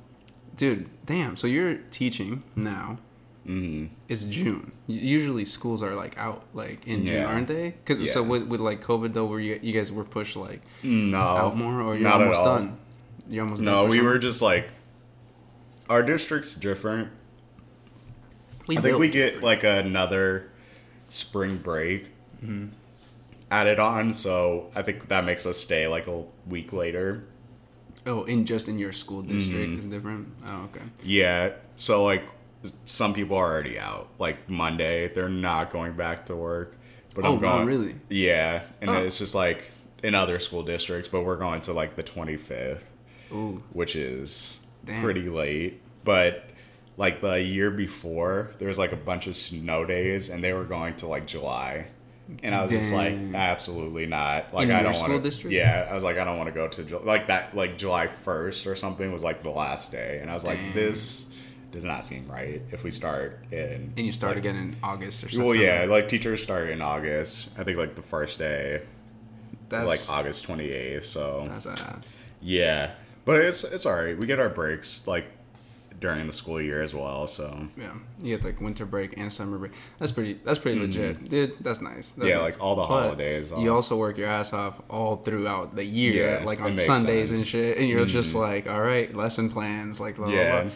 [0.58, 1.38] dude, damn.
[1.38, 2.98] So you're teaching now.
[3.46, 4.72] Hmm It's June.
[4.88, 7.76] Usually schools are like out like in June, aren't they?
[7.86, 11.18] Cause so with with like COVID though, were you you guys were pushed like No,
[11.18, 12.78] out more or you're almost done?
[13.30, 13.62] You're almost.
[13.62, 14.68] No, we were just like
[15.90, 17.10] our district's different.
[18.68, 19.44] We I think we get different.
[19.44, 20.50] like another
[21.10, 22.08] spring break
[22.44, 22.68] Mm-hmm.
[23.52, 27.24] added on, so I think that makes us stay like a week later.
[28.06, 29.80] oh in just in your school district Mm-hmm.
[29.80, 30.28] is different.
[30.46, 30.82] Oh okay.
[31.04, 32.24] Yeah, so like
[32.86, 34.10] some people are already out.
[34.20, 36.78] Like Monday, they're not going back to work.
[37.16, 37.96] But Oh, I'm no, really?
[38.10, 39.04] Yeah, and Oh.
[39.04, 39.70] it's just like
[40.02, 42.86] in other school districts, but we're going to like the 25th,
[43.32, 43.62] Ooh.
[43.72, 45.02] which is Damn.
[45.02, 45.82] pretty late.
[46.04, 46.46] But
[46.98, 50.64] like the year before, there was like a bunch of snow days, and they were
[50.64, 51.86] going to like July.
[52.42, 54.54] And I was just like, absolutely not.
[54.54, 55.50] Like In I don't want to.
[55.52, 57.56] Yeah, I was like, I don't want to go to like that.
[57.56, 60.74] Like July first or something was like the last day, and I was like, Dang.
[60.74, 61.26] this
[61.74, 63.92] does not seem right if we start in.
[63.98, 65.46] And you start like, again in August or something.
[65.50, 67.50] Well, yeah, like teachers start in August.
[67.58, 68.84] I think like the first day
[69.70, 71.06] That's like August twenty eighth.
[71.06, 72.16] So that's ass.
[72.42, 72.92] yeah,
[73.26, 74.18] but it's it's all right.
[74.18, 75.26] We get our breaks like
[76.00, 77.26] during the school year as well.
[77.28, 79.72] So Yeah, you get like winter break and summer break.
[80.00, 80.34] That's pretty.
[80.46, 81.56] That's pretty legit, dude.
[81.62, 82.12] That's nice.
[82.12, 82.28] That's Mm-hmm.
[82.28, 82.54] Yeah, nice.
[82.54, 86.40] like all the holidays, all- You also work your ass off all throughout the year,
[86.40, 87.30] Yeah, like on Sundays sense.
[87.30, 87.36] Mm-hmm.
[87.40, 87.78] and shit.
[87.78, 90.62] And you're just like, all right, lesson plans, like blah, blah, Yeah.
[90.64, 90.72] blah.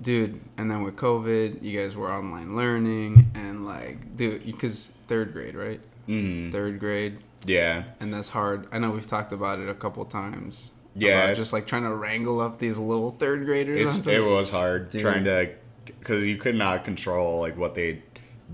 [0.00, 0.40] Dude.
[0.56, 5.54] And then with COVID, you guys were online learning, and like, dude, because third grade,
[5.54, 5.80] right?
[6.08, 8.66] mm, Third grade, yeah, and that's hard.
[8.72, 10.72] I know we've talked about it a couple times.
[10.96, 11.32] Yeah.
[11.34, 13.98] just like trying to wrangle up these little third graders.
[13.98, 15.02] it's it was hard Dude.
[15.02, 15.50] trying to
[15.84, 18.02] because you could not control like what they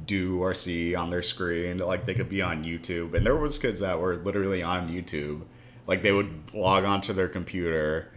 [0.05, 1.79] do or see on their screen.
[1.79, 5.43] Like they could be on YouTube, and there was kids that were literally on YouTube.
[5.87, 8.13] Like they would log onto their computer,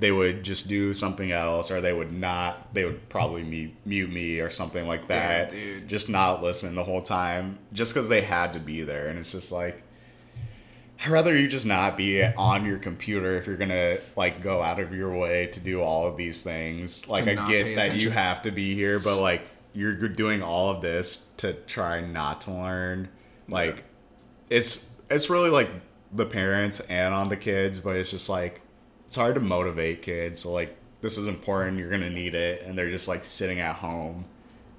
[0.00, 2.72] they would just do something else, or they would not.
[2.72, 5.52] They would probably mute, mute me or something like that.
[5.86, 9.08] Just not listen the whole time, just because they had to be there.
[9.08, 9.82] And it's just like.
[11.02, 14.78] I'd rather you just not be on your computer if you're gonna like go out
[14.78, 17.08] of your way to do all of these things.
[17.08, 20.68] Like I get that you have to be here, but like you're you're doing all
[20.70, 23.08] of this to try not to learn.
[23.48, 23.84] Like
[24.50, 25.70] it's it's really like
[26.12, 28.60] the parents and on the kids, but it's just like
[29.10, 30.38] it's hard to motivate kids.
[30.42, 33.74] So like this is important, you're gonna need it, and they're just like sitting at
[33.74, 34.24] home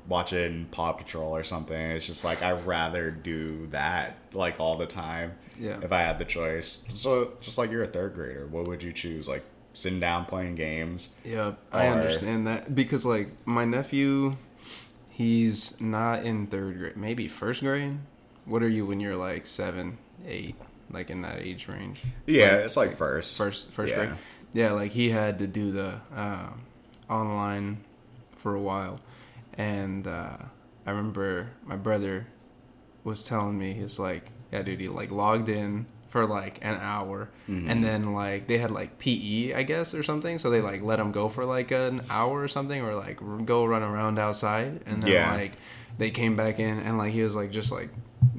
[0.07, 1.75] watching Paw Patrol or something.
[1.77, 5.33] It's just like I'd rather do that like all the time.
[5.59, 5.79] Yeah.
[5.81, 8.93] If I had the choice, so just like you're a third grader, what would you
[8.93, 9.27] choose?
[9.27, 11.13] Like sitting down playing games?
[11.25, 14.37] Yeah, I Or- understand that because like my nephew,
[15.09, 17.97] he's not in third grade, maybe first grade.
[18.45, 20.55] What are you when you're like seven, eight,
[20.93, 22.01] like in that age range?
[22.27, 23.37] Yeah, Like, it's like first.
[23.37, 24.05] first first Yeah.
[24.05, 24.17] grade.
[24.53, 26.61] Yeah, like he had to do the um
[27.09, 27.77] online
[28.37, 28.99] for a while,
[29.57, 30.37] and uh,
[30.85, 32.27] I remember my brother
[33.03, 37.29] was telling me he's like, yeah, dude, he like logged in for like an hour,
[37.49, 37.69] Mm-hmm.
[37.69, 40.37] and then like they had like PE, I guess, or something.
[40.37, 43.65] So they like let him go for like an hour or something, or like go
[43.65, 45.31] run around outside, and then Yeah.
[45.33, 45.53] like
[46.01, 47.89] they came back in, and like he was like just like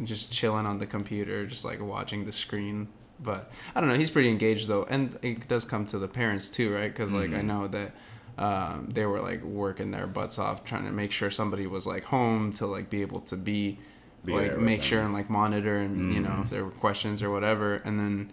[0.05, 2.88] just chilling on the computer, just like watching the screen.
[3.20, 3.94] But I don't know.
[3.96, 6.90] He's pretty engaged though, and it does come to the parents too, right?
[6.92, 7.38] Because like Mm-hmm.
[7.38, 7.90] I know that
[8.38, 12.05] um, they were like working their butts off trying to make sure somebody was like
[12.05, 13.79] home to like be able to be,
[14.25, 14.88] Be like make them.
[14.88, 18.33] sure and like monitor and you know if there were questions or whatever, and then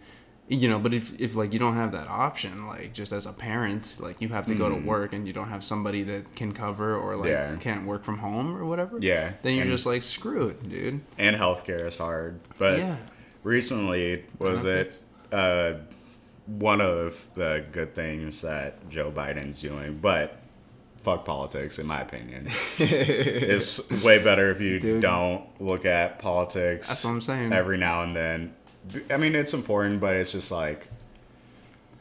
[0.51, 3.31] you know but if if like you don't have that option like just as a
[3.31, 6.51] parent like you have to go to work and you don't have somebody that can
[6.51, 7.55] cover or like Yeah.
[7.57, 11.01] can't work from home or whatever Yeah, then you're and- just like screw it dude
[11.19, 12.39] and healthcare is hard.
[12.57, 12.97] But Yeah.
[13.43, 14.99] recently, was it
[15.31, 15.73] uh,
[16.47, 19.99] one of the good things that Joe Biden's doing?
[20.01, 20.35] But
[21.03, 22.47] fuck politics, in my opinion.
[22.79, 25.01] it's way better if you Dude.
[25.01, 26.87] don't look at politics.
[26.87, 27.53] That's what I'm saying.
[27.53, 28.53] Every now and then,
[29.09, 30.87] I mean, it's important, but it's just like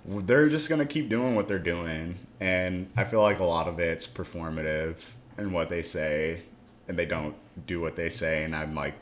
[0.06, 3.78] they're just gonna keep doing what they're doing, and I feel like a lot of
[3.78, 4.96] it's performative
[5.36, 6.40] and what they say,
[6.88, 7.34] and they don't
[7.66, 8.94] do what they say, and I'm like,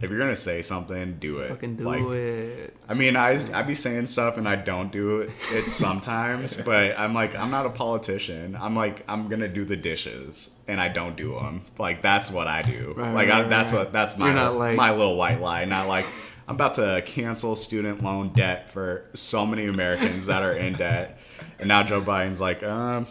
[0.00, 1.48] if you're gonna say something, do it.
[1.48, 5.22] fucking do Like, it I mean, I I be saying stuff and I don't do
[5.22, 5.30] it.
[5.50, 8.56] It sometimes, but I'm like, I'm not a politician.
[8.58, 11.62] I'm like, I'm gonna do the dishes, and I don't do them.
[11.78, 12.94] Like that's what I do.
[12.96, 13.88] Right, like right, I, that's right.
[13.88, 15.64] a that's my like- my little white lie.
[15.64, 16.06] Not like
[16.52, 21.18] I'm about to cancel student loan debt for so many Americans that are in debt,
[21.58, 23.06] and now Joe Biden's like, um,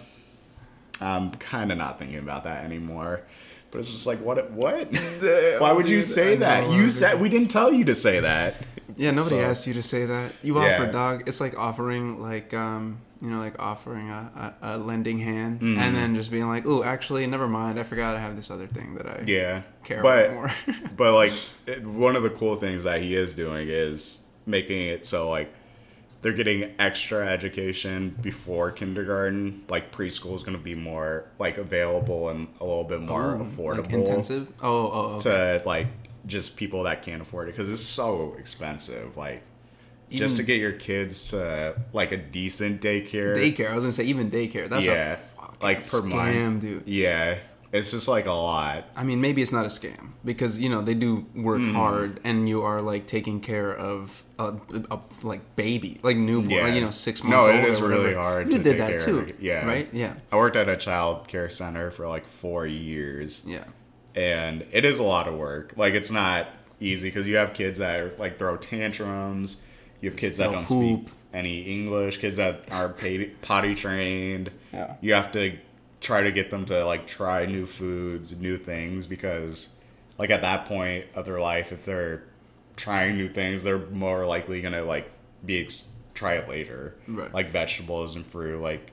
[0.99, 3.21] I'm kind of not thinking about that anymore.
[3.71, 4.51] But it's just like, what?
[4.51, 4.93] What?
[5.59, 6.69] Why would you say that?
[6.69, 8.53] You said we didn't tell you to say that.
[8.95, 10.33] Yeah, nobody So- asked you to say that.
[10.43, 10.75] You Yeah.
[10.75, 11.23] offer dog.
[11.27, 15.79] It's like offering like um you know like offering a, a, a lending hand Mm-hmm.
[15.79, 17.79] and then just being like, oh, actually, never mind.
[17.79, 20.51] I forgot I have this other thing that I Yeah, care but, about more.
[20.97, 21.33] but like
[21.67, 25.53] it, one of the cool things that he is doing is making it so like
[26.23, 29.63] they're getting extra education before kindergarten.
[29.69, 33.43] Like preschool is going to be more like available and a little bit more Ooh,
[33.43, 34.47] affordable like intensive.
[34.61, 35.57] Oh, oh, okay.
[35.59, 35.87] to like
[36.27, 39.17] just people that can't afford it because it's so expensive.
[39.17, 39.41] Like
[40.19, 43.35] just to get your kids to like a decent daycare.
[43.35, 43.71] daycare.
[43.71, 44.69] I was gonna say even daycare.
[44.69, 46.09] That's yeah, a fucking like per scam,
[46.45, 46.83] month, dude.
[46.87, 47.37] Yeah,
[47.71, 48.85] it's just like a lot.
[48.95, 51.73] I mean, maybe it's not a scam because you know they do work Mm.
[51.73, 54.53] hard, and you are like taking care of a,
[54.89, 56.63] a, like baby, like newborn, Yeah.
[56.63, 57.65] like, you know, six months it old.
[57.65, 59.35] is really hard You to did take that care of too, it.
[59.39, 59.65] Yeah.
[59.65, 59.87] right?
[59.93, 63.63] Yeah, I worked at a child care center for like four years, yeah.
[64.15, 65.73] and it is a lot of work.
[65.77, 69.61] Like it's not easy because you have kids that are, like throw tantrums.
[70.01, 71.07] You have kids that don't poop.
[71.07, 72.17] speak any English.
[72.17, 72.89] Kids that are
[73.41, 74.51] potty trained.
[74.73, 74.95] Yeah.
[75.01, 75.57] You have to
[76.01, 79.75] try to get them to like try new foods, new things because
[80.17, 82.23] like at that point of their life, if they're
[82.75, 85.09] trying new things, they're more likely gonna like
[85.45, 86.95] be ex- try it later.
[87.07, 87.33] Right.
[87.33, 88.91] Like vegetables and fruit, like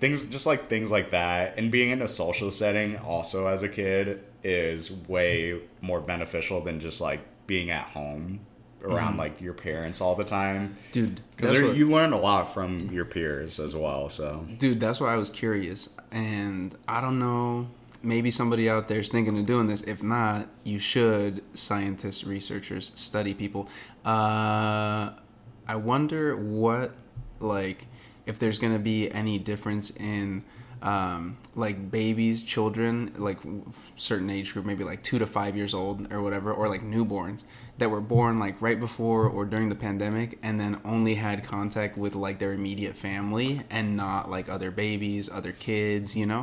[0.00, 3.68] things just like things like that and being in a social setting also as a
[3.68, 8.40] kid is way more beneficial than just like being at home
[8.84, 11.20] around like your parents all the time dude.
[11.36, 15.16] because you learn a lot from your peers as well so Dude, that's why I
[15.16, 15.88] was curious.
[16.10, 17.68] And I don't know,
[18.02, 19.82] maybe somebody out there is thinking of doing this.
[19.82, 23.68] If not, you should, scientists, researchers, study people.
[24.04, 25.12] Uh,
[25.66, 26.92] I wonder what,
[27.40, 27.86] like,
[28.26, 30.44] if there's going to be any difference in.
[30.82, 33.38] Um, like babies, children, like
[33.96, 37.44] certain age group, maybe like two to five years old or whatever, or like newborns
[37.78, 41.96] that were born like right before or during the pandemic and then only had contact
[41.96, 46.40] with like their immediate family and not like other babies, other kids, you know?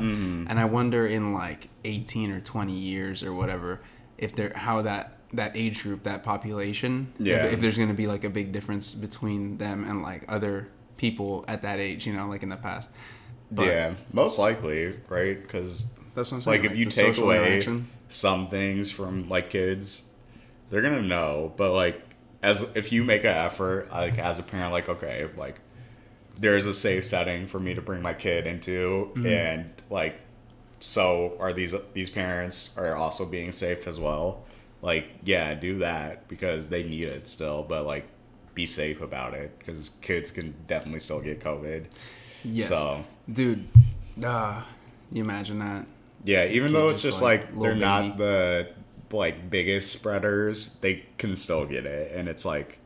[0.50, 3.82] And I wonder in like 18 or 20 years or whatever
[4.18, 8.08] if they're how that that age group, that population, if- if, there's going to be
[8.08, 12.28] like a big difference between them and like other people at that age, you know,
[12.28, 12.90] like in the past.
[13.52, 16.64] But yeah most likely right because that's what I'm saying.
[16.64, 17.62] like if you take away
[18.10, 20.08] some things from like kids
[20.70, 22.02] they're gonna know but like
[22.44, 25.60] as if you make an effort like as a parent like okay like
[26.38, 29.26] there's a safe setting for me to bring my kid into Mm-hmm.
[29.28, 30.16] and like
[30.80, 34.46] so are these these parents are also being safe as well
[34.82, 38.08] like yeah do that because they need it still but like
[38.56, 41.86] be safe about it because kids can definitely still get covid
[42.44, 42.68] Yes.
[42.70, 43.68] so Dude,
[44.24, 44.62] uh,
[45.12, 45.86] you imagine that?
[46.24, 47.80] Yeah, even though it's just, like, like, they're baby.
[47.86, 48.68] not the
[49.12, 52.78] like biggest spreaders, they can still get it, and it's like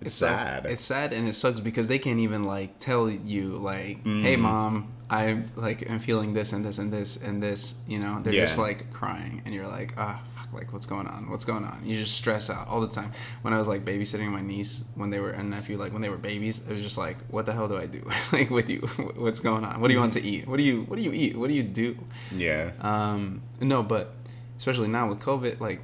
[0.00, 0.64] it's, so- sad.
[0.66, 4.40] It's sad and it sucks because they can't even like tell you like, "Hey, Mm.
[4.40, 8.32] mom, I like am feeling this and this and this and this." You know, they're
[8.32, 10.39] just like crying, and you're like, "Ah, fuck!
[10.52, 11.30] Like, what's going on?
[11.30, 13.12] What's going on?" You just stress out all the time.
[13.42, 16.08] When I was like babysitting my niece when they were and nephew, like when they
[16.08, 18.02] were babies, it was just like, "What the hell do I do?
[18.32, 18.78] like with you?
[19.16, 19.80] What's going on?
[19.80, 20.46] What do you want to eat?
[20.48, 21.36] What do you What do you eat?
[21.36, 21.96] What do you do?"
[22.34, 24.14] yeah, Um, no, but
[24.58, 25.80] especially now with COVID, like,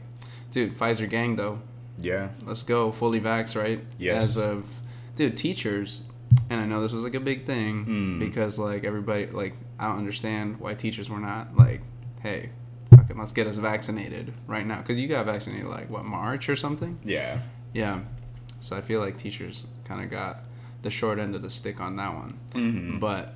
[0.50, 1.61] dude, Pfizer gang though,
[1.98, 3.81] yeah, let's go fully vax, right?
[3.98, 4.22] Yes.
[4.24, 4.66] As of,
[5.16, 6.02] dude, teachers,
[6.50, 8.18] and I know this was like a big thing Mm.
[8.20, 11.81] because like everybody, like, I don't understand why teachers were not like,
[12.22, 12.50] hey,
[13.07, 16.57] fucking, let's get us vaccinated right now because you got vaccinated like what March or
[16.57, 16.99] something.
[17.05, 17.40] yeah,
[17.73, 18.01] Yeah.
[18.61, 20.40] So I feel like teachers kind of got
[20.83, 22.38] the short end of the stick on that one.
[22.55, 23.01] Mhm.
[23.01, 23.35] But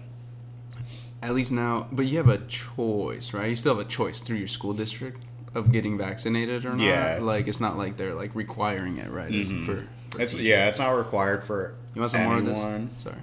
[1.22, 3.48] at least now, but you have a choice, right?
[3.50, 5.22] You still have a choice through your school district
[5.54, 6.80] of getting vaccinated or not.
[6.80, 7.18] Yeah.
[7.20, 9.32] Like it's not like they're like requiring it, right?
[9.32, 9.66] It's Mhm.
[9.66, 12.58] for, for it's yeah, it's not required for You want some more of this?
[13.02, 13.16] Sorry.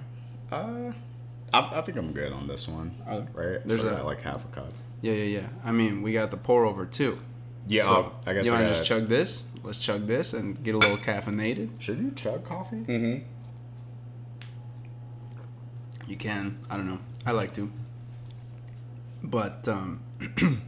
[0.52, 0.92] Uh,
[1.52, 2.92] I, I think I'm good on this one.
[3.08, 4.72] Oh, Right, there's so I a- got like half a cup.
[5.00, 5.46] Yeah, yeah, yeah.
[5.64, 7.18] I mean, we got the pour over too.
[7.66, 9.44] Yeah, So, oh, I guess you want to just chug this?
[9.62, 11.68] Let's chug this and get a little caffeinated.
[11.80, 12.76] Should you chug coffee?
[12.76, 13.24] Mm-hmm.
[16.06, 16.58] You can.
[16.70, 16.98] I don't know.
[17.26, 17.70] I like to.
[19.22, 20.00] But um,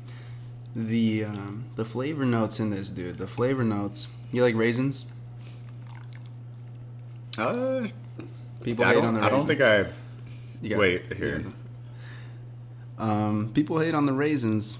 [0.76, 3.18] the um, the flavor notes in this, dude.
[3.18, 4.08] The flavor notes.
[4.32, 5.06] You like raisins?
[7.38, 7.88] Uh,
[8.62, 9.04] People I hate don't.
[9.06, 9.98] on the I don't think I've.
[10.60, 11.42] You got- wait, here.
[13.00, 14.78] Um, people hate on the raisins.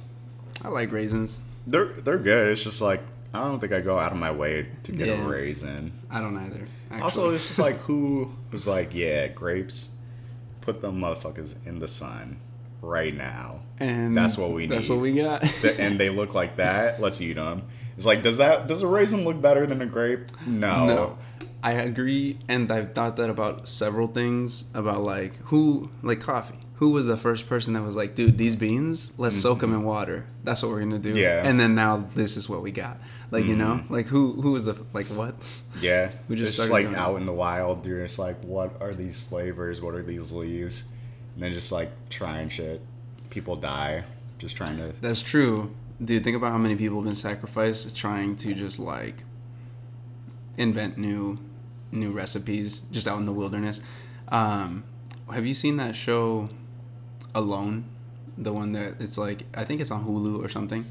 [0.64, 1.38] I like raisins.
[1.66, 2.48] They're they're good.
[2.52, 3.00] It's just like
[3.32, 5.24] I don't think I go out of my way to get Yeah.
[5.24, 5.92] a raisin.
[6.10, 6.66] I don't either.
[6.90, 7.02] Actually.
[7.02, 9.90] Also, it's just like who was like, yeah, grapes,
[10.60, 12.38] put them motherfuckers in the sun
[12.82, 14.94] right now, and that's what we That's need.
[14.94, 15.44] what we got.
[15.78, 17.00] And they look like that.
[17.00, 17.62] Let's eat them.
[17.96, 20.26] It's like, does that does a raisin look better than a grape?
[20.46, 20.86] No.
[20.86, 21.18] No,
[21.62, 26.58] I agree, and I've thought that about several things about like who like coffee.
[26.80, 29.82] Who was the first person that was like, dude, these beans, let's soak them in
[29.82, 30.24] water.
[30.44, 31.10] That's what we're gonna do.
[31.10, 31.18] Mm-hmm.
[31.18, 31.46] Yeah.
[31.46, 32.98] And then now this is what we got.
[33.30, 35.34] Like you know, like who who was the like what?
[35.80, 37.84] Yeah, We just it's just like out in the wild.
[37.84, 39.80] You're just like, what are these flavors?
[39.82, 40.90] What are these leaves?
[41.34, 42.80] And then just like trying shit.
[43.28, 44.04] People die
[44.38, 44.92] just trying to.
[45.02, 46.24] That's true, dude.
[46.24, 49.22] Think about how many people have been sacrificed trying to just like
[50.56, 51.38] invent new
[51.92, 53.82] new recipes just out in the wilderness.
[54.28, 54.84] Um,
[55.30, 56.48] have you seen that show
[57.34, 57.84] Alone?
[58.38, 60.84] The one that it's like I think it's on Hulu or something,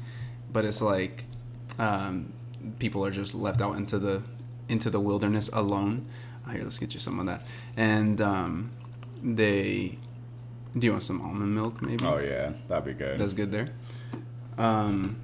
[0.52, 1.24] but it's like
[1.78, 2.32] um,
[2.78, 4.22] people are just left out into the
[4.68, 6.06] into the wilderness alone.
[6.46, 7.42] Oh, here, let's get you some of that.
[7.76, 8.70] And um,
[9.22, 9.98] they
[10.78, 12.04] do you want some almond milk maybe?
[12.04, 13.18] Oh yeah, that'd be good.
[13.18, 13.70] That's good there.
[14.56, 15.16] Um,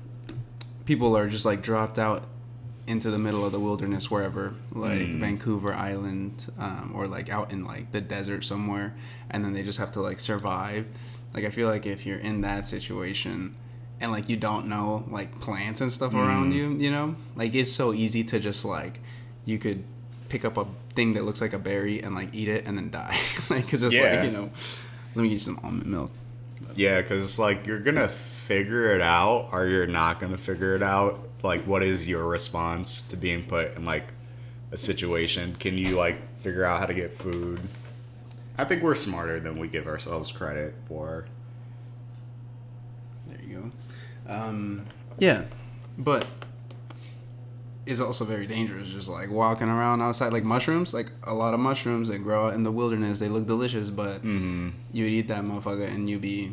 [0.84, 2.24] people are just like dropped out
[2.86, 5.18] into the middle of the wilderness wherever, like Mm.
[5.20, 8.94] Vancouver Island, um, or like out in like the desert somewhere,
[9.30, 10.86] and then they just have to like survive.
[11.34, 13.54] Like I feel like if you're in that situation
[14.00, 16.56] and like you don't know like plants and stuff around Mm.
[16.56, 19.00] you, you know, like it's so easy to just like
[19.44, 19.82] you could
[20.28, 22.90] pick up a thing that looks like a berry and like eat it and then
[22.90, 23.16] die,
[23.50, 24.14] like because it's Yeah.
[24.20, 24.50] like you know.
[25.14, 26.10] Let me get some almond milk.
[26.76, 30.82] Yeah, because it's like you're gonna figure it out, or you're not gonna figure it
[30.82, 31.25] out.
[31.42, 34.08] Like, what is your response to being put in like
[34.72, 35.54] a situation?
[35.56, 37.60] Can you like figure out how to get food?
[38.58, 41.26] I think we're smarter than we give ourselves credit for.
[43.28, 43.72] There you
[44.26, 44.32] go.
[44.32, 44.86] Um,
[45.18, 45.42] yeah,
[45.98, 46.26] but
[47.84, 48.88] it's also very dangerous.
[48.88, 52.54] Just like walking around outside, like mushrooms, like a lot of mushrooms that grow out
[52.54, 53.18] in the wilderness.
[53.18, 54.70] They look delicious, but Mm-hmm.
[54.92, 56.52] you'd eat that motherfucker and you'd be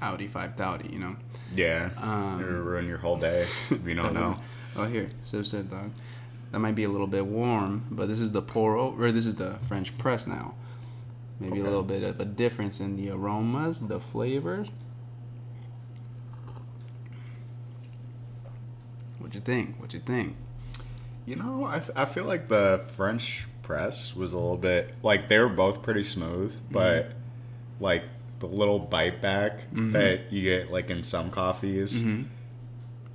[0.00, 1.16] outy five thouty, you know.
[1.54, 4.38] Yeah, Um, it'll ruin your whole day if you don't know.
[4.76, 5.90] Oh, here, sip, sip, dog.
[6.50, 9.06] That might be a little bit warm, but this is the pour over.
[9.06, 10.54] Or this is the French press now.
[11.40, 14.68] Maybe a little bit of a difference in the aromas, the flavors.
[19.18, 19.78] What do you think?
[19.80, 20.36] What do you think?
[21.26, 25.38] You know, I, I feel like the French press was a little bit like they
[25.38, 27.12] were both pretty smooth, but
[27.80, 28.02] like
[28.50, 32.28] the little bite back that you get like in some coffees in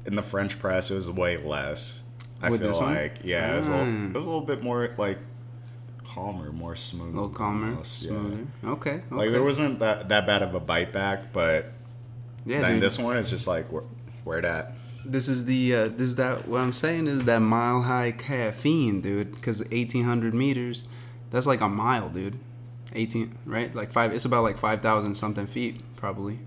[0.05, 2.03] the French press, it was way less.
[2.41, 4.05] I With feel like yeah, it was, a little, Mm.
[4.11, 5.17] it was a little bit more like
[6.05, 8.09] calmer, more smooth, A little calmer, almost, yeah.
[8.11, 8.47] smoother.
[8.65, 9.01] Okay, okay.
[9.11, 11.71] Like there wasn't that that bad of a bite back, but
[12.45, 12.83] yeah, then dude.
[12.83, 13.83] this one is just like where,
[14.23, 14.73] where that.
[15.05, 19.01] This is the uh, this is that what I'm saying is that mile high caffeine,
[19.01, 19.31] dude.
[19.33, 20.87] Because 1800 meters,
[21.31, 22.37] that's like a mile, dude.
[22.97, 23.73] 18, right?
[23.73, 24.11] Like five.
[24.13, 26.39] It's about like 5,000 something feet, probably.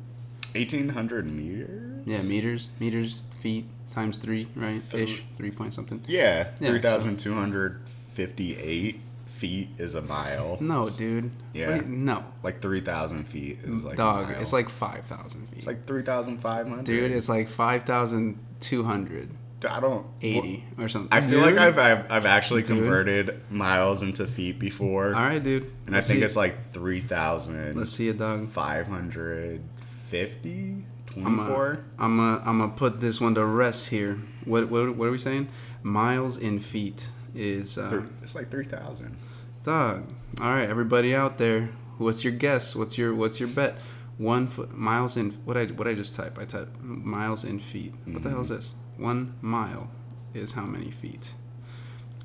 [0.54, 2.02] 1800 meters?
[2.06, 4.82] Yeah, meters, meters, feet times three, right?
[4.94, 6.02] Ish, three point something.
[6.06, 7.80] Yeah, Yeah, three thousand two hundred
[8.12, 10.58] fifty-eight feet is a mile.
[10.60, 11.30] No, dude.
[11.52, 11.76] Yeah.
[11.76, 14.24] You- no, like three thousand feet is like dog.
[14.28, 14.40] A mile.
[14.40, 15.58] It's like 5,000 feet.
[15.58, 16.84] it's like three thousand five hundred.
[16.84, 19.28] dude, it's like 5,280
[19.68, 20.06] I don't.
[20.22, 21.08] eighty or something.
[21.12, 22.78] I feel like I've, I've I've actually Dude.
[22.78, 25.64] converted miles into feet before, All right, dude.
[25.86, 28.48] and I Let's think see it's like three thousand Let's see it, dog.
[28.50, 29.62] five hundred
[30.08, 30.84] fifty.
[31.16, 31.72] I'm 24?
[31.98, 34.20] a, I'm a, I'm gonna put this one to rest here.
[34.44, 35.48] What, what, what are we saying?
[35.82, 39.16] Miles in feet is uh, It's like three thousand.
[39.64, 40.12] dog.
[40.40, 42.76] All right, everybody out there, what's your guess?
[42.76, 43.76] What's your what's your bet?
[44.18, 46.38] One foot miles in what I what I just type?
[46.38, 47.94] I type miles in feet.
[48.04, 48.72] What the hell is this?
[49.00, 49.90] One mile
[50.34, 51.32] is how many feet?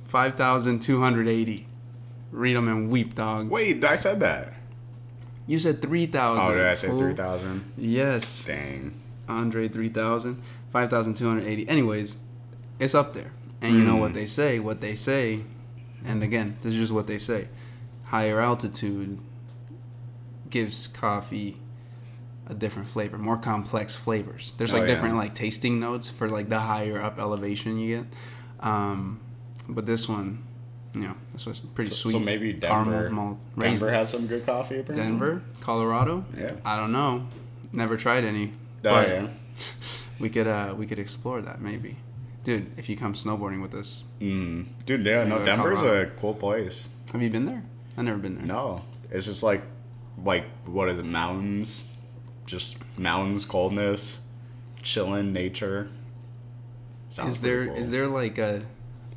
[0.03, 1.67] Five thousand two hundred eighty.
[2.31, 3.49] Read them and weep, dog.
[3.49, 4.53] Wait, I said that.
[5.47, 6.43] You said three thousand.
[6.43, 7.63] Oh, did I say three thousand?
[7.77, 8.43] Yes.
[8.43, 8.99] Dang.
[9.27, 11.67] Andre 3000, 5280.
[11.69, 12.17] Anyways,
[12.79, 13.31] it's up there.
[13.61, 14.17] And you know what hmm.
[14.17, 15.41] they say, what they say,
[16.03, 17.47] and again, this is just what they say.
[18.03, 19.17] Higher altitude
[20.49, 21.57] gives coffee
[22.47, 24.53] a different flavor, more complex flavors.
[24.57, 24.93] There's like Oh, yeah.
[24.93, 28.05] different like tasting notes for like the higher up elevation you get.
[28.59, 29.19] Um,
[29.67, 30.43] but this one,
[30.93, 32.11] you know, this was pretty So, sweet.
[32.13, 32.91] so maybe Denver.
[32.91, 34.79] caramel malt Denver has some good coffee.
[34.79, 35.03] Apparently.
[35.03, 36.23] Denver, Colorado.
[36.37, 36.51] Yeah.
[36.63, 37.27] I don't know.
[37.71, 38.53] Never tried any.
[38.85, 39.27] Oh yeah.
[40.17, 41.97] We could uh we could explore that maybe.
[42.45, 44.05] Dude, if you come snowboarding with us.
[44.21, 44.65] Mm.
[44.85, 46.87] Dude, yeah, no, Denver's a cool place.
[47.11, 47.63] Have you been there?
[47.97, 48.45] I've never been there.
[48.45, 49.61] No, it's just like,
[50.23, 51.03] like what is it?
[51.05, 51.89] Mountains,
[52.45, 54.21] just mountains, coldness,
[54.81, 55.89] chilling, nature.
[57.09, 58.63] Sounds is there pretty is there like a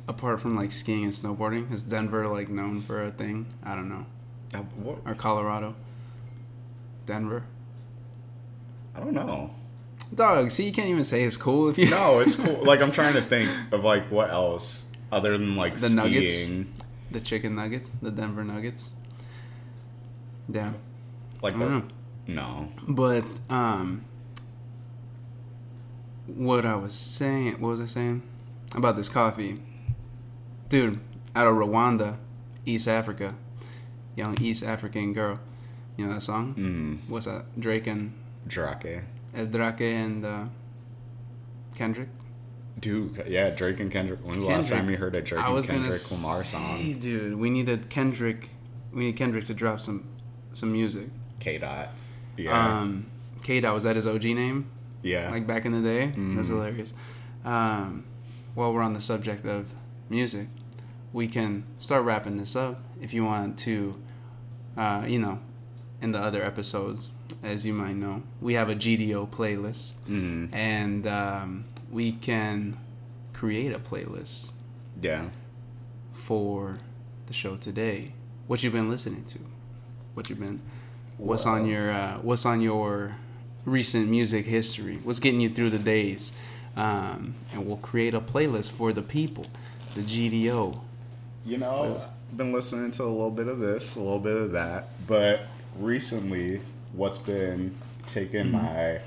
[0.07, 3.45] apart from like skiing and snowboarding, is Denver like known for a thing?
[3.63, 4.05] I don't know.
[4.53, 4.99] Uh, what?
[5.05, 5.75] Or Colorado?
[7.05, 7.43] Denver?
[8.95, 9.51] I don't know.
[10.13, 12.63] Dog, see you can't even say it's cool if you No, it's cool.
[12.65, 15.95] like I'm trying to think of like what else other than like The skiing.
[15.95, 16.47] Nuggets?
[17.11, 18.93] the chicken nuggets, the Denver nuggets.
[20.51, 20.73] Yeah.
[21.41, 21.93] Like I the, don't know.
[22.35, 22.69] No.
[22.87, 24.05] But um
[26.27, 28.21] what I was saying what was I saying?
[28.75, 29.57] About this coffee.
[30.69, 30.99] Dude,
[31.35, 32.17] out of Rwanda,
[32.65, 33.35] East Africa.
[34.15, 35.39] Young East African girl.
[35.97, 36.55] You know that song?
[36.55, 37.09] Mm.
[37.09, 37.45] What's that?
[37.59, 38.13] Drake and
[38.47, 39.01] Drake.
[39.35, 40.45] El Drake and uh,
[41.75, 42.09] Kendrick.
[42.79, 44.19] Dude, yeah, Drake and Kendrick.
[44.23, 46.51] When's the last time you heard a Drake I and was gonna Kendrick Lamar say,
[46.57, 46.99] song?
[46.99, 48.49] dude, we needed Kendrick.
[48.93, 50.07] We need Kendrick to drop some
[50.53, 51.09] some music.
[51.39, 51.89] K dot.
[52.43, 52.79] Yeah.
[52.79, 53.05] Um,
[53.43, 54.69] K Dot was that his OG name?
[55.01, 55.29] yeah.
[55.31, 56.07] like back in the day.
[56.07, 56.47] That's Mhm.
[56.47, 56.93] hilarious.
[57.45, 58.03] Um,
[58.53, 59.73] while we're on the subject of
[60.09, 60.47] music,
[61.13, 62.81] we can start wrapping this up.
[63.01, 63.95] If you want to,
[64.75, 65.39] uh, you know,
[66.01, 67.09] in the other episodes,
[67.43, 70.49] as you might know, we have a GDO playlist, mm.
[70.53, 72.77] and um, we can
[73.33, 74.51] create a playlist
[75.01, 75.29] Yeah.
[76.13, 76.79] for
[77.27, 78.13] the show today.
[78.47, 79.39] What you've been listening to?
[80.13, 80.59] What you've been?
[81.19, 83.15] What's on your uh, What's on your
[83.65, 84.99] recent music history?
[85.03, 86.31] What's getting you through the days?
[86.77, 89.45] Um, and we'll create a playlist for the people,
[89.95, 90.79] the GDO.
[91.45, 92.01] You know,
[92.31, 95.41] I've been listening to a little bit of this, a little bit of that, but
[95.77, 96.61] recently,
[96.93, 99.01] what's been taking my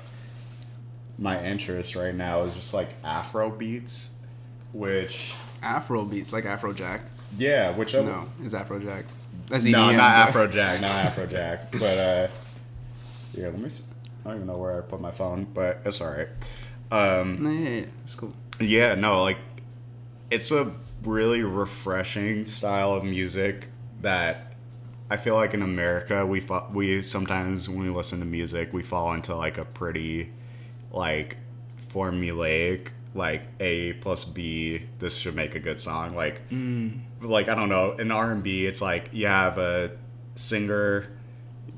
[1.17, 4.13] my interest right now is just like Afro beats,
[4.71, 5.33] which
[5.63, 7.01] Afro beats like Afrojack.
[7.39, 9.05] yeah, which I, No, is Afrojack.
[9.49, 10.29] That's no, EDM, not.
[10.29, 12.27] Afrojack, not Afrojack, but uh,
[13.33, 13.69] yeah, let me.
[13.69, 13.83] See.
[14.25, 16.29] I don't even know where I put my phone, but it's all right.
[16.91, 18.33] Um, Yeah, yeah, yeah, it's cool.
[18.59, 19.37] Yeah, no, like
[20.31, 20.73] it's a
[21.03, 23.69] really refreshing style of music
[24.01, 24.53] that
[25.09, 28.81] I feel like in America we fa- we sometimes when we listen to music we
[28.83, 30.31] fall into like a pretty
[30.91, 31.37] like
[31.93, 36.41] formulaic like A plus B this should make a good song like
[37.23, 39.91] like I don't know in R and B it's like you have a
[40.35, 41.07] singer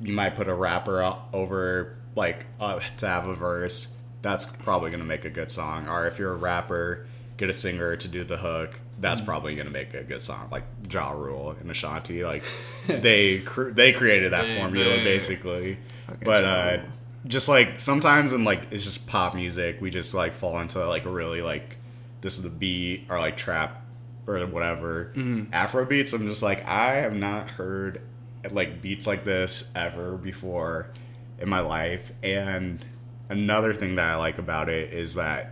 [0.02, 5.04] you might put a rapper over like uh, to have a verse that's probably gonna
[5.04, 5.88] make a good song.
[5.88, 7.06] Or if you're a rapper
[7.38, 10.48] get a singer to do the hook that's probably gonna make a good song.
[10.52, 12.44] Like Ja Rule and Ashanti like
[12.88, 15.78] they cr- they created that formula basically.
[16.10, 16.78] Okay, but Ja uh
[17.28, 21.06] just like sometimes in like it's just pop music we just like fall into like
[21.06, 21.78] a really like
[22.22, 23.85] this is the beat or like trap
[24.28, 25.54] or whatever Mm-hmm.
[25.54, 28.02] afro beats i'm just like i have not heard
[28.52, 30.88] like beats like this ever before
[31.40, 32.84] in my life and
[33.30, 35.52] another thing that i like about it is that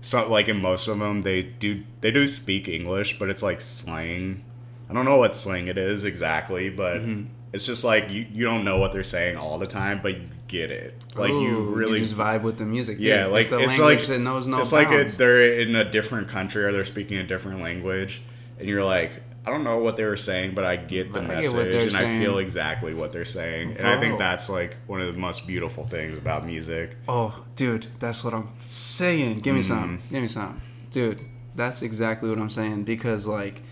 [0.00, 3.60] so like in most of them they do they do speak english but it's like
[3.60, 4.42] slang
[4.90, 7.24] i don't know what slang it is exactly but Mm-hmm.
[7.52, 10.28] it's just like you, you don't know what they're saying all the time but you
[10.48, 12.98] get it like you Ooh, really just vibe with the music.
[13.00, 13.32] yeah dude.
[13.32, 15.90] like it's the it's language like that knows no it's like a, they're in a
[15.90, 18.22] different country or they're speaking a different language
[18.60, 19.10] and you're like
[19.44, 21.96] i don't know what they were saying but i get the I message they're and
[21.96, 25.46] i feel exactly what they're saying and i think that's like one of the most
[25.46, 29.38] beautiful things about music Oh, dude, that's what I'm saying.
[29.38, 29.68] Give me Mm-hmm.
[29.68, 29.98] some.
[30.10, 30.60] Give me some.
[30.90, 31.20] Dude,
[31.54, 33.62] that's exactly what I'm saying because like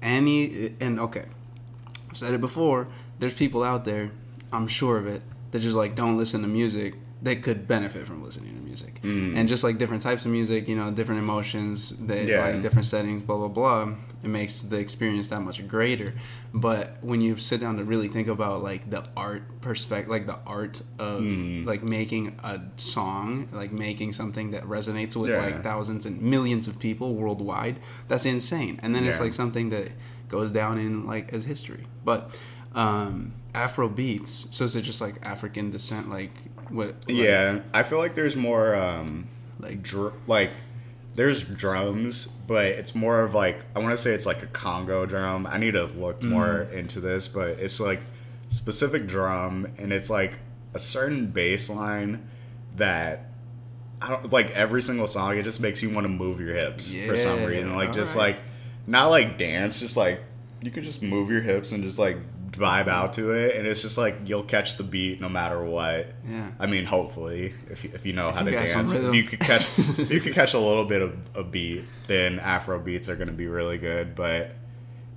[0.00, 1.26] any and okay.
[2.10, 2.88] I've said it before,
[3.18, 4.10] there's people out there,
[4.52, 5.22] I'm sure of it,
[5.52, 8.98] that just like don't listen to music that could benefit from listening to music.
[9.04, 12.44] And just like different types of music, you know, different emotions, that Yeah.
[12.44, 13.94] like different settings, blah blah blah,
[14.24, 16.14] it makes the experience that much greater.
[16.52, 20.38] But when you sit down to really think about like the art perspective, like the
[20.46, 21.64] art of Mm.
[21.64, 25.42] like making a song, like making something that resonates with Yeah.
[25.44, 27.76] like thousands and millions of people worldwide,
[28.08, 28.80] that's insane.
[28.82, 29.92] And then it's like something that
[30.28, 31.86] goes down in like as history.
[32.04, 32.34] But
[32.74, 36.32] um Afro beats, so is it just like African descent, like
[36.70, 36.88] what?
[37.06, 39.26] like- yeah i feel like there's more um
[39.60, 40.50] Like- dr- like
[41.14, 45.04] there's drums but it's more of like i want to say it's like a congo
[45.04, 48.00] drum i need to look more into this but it's like
[48.48, 50.38] specific drum and it's like
[50.72, 52.26] a certain bass line
[52.76, 53.26] that
[54.00, 55.36] I don't like every single song.
[55.38, 57.74] It just makes you want to move your hips for some reason.
[57.76, 58.34] Like just alright.
[58.36, 58.44] like
[58.86, 60.20] not like dance, just like
[60.60, 62.16] you could just move your hips and just like
[62.52, 66.08] vibe out to it, and it's just like you'll catch the beat no matter what.
[66.28, 66.50] Yeah.
[66.60, 69.40] I mean, hopefully, if you, if you know how you to dance, if you could
[69.40, 73.16] catch if you could catch a little bit of a beat, then Afro beats are
[73.16, 74.14] going to be really good.
[74.14, 74.52] But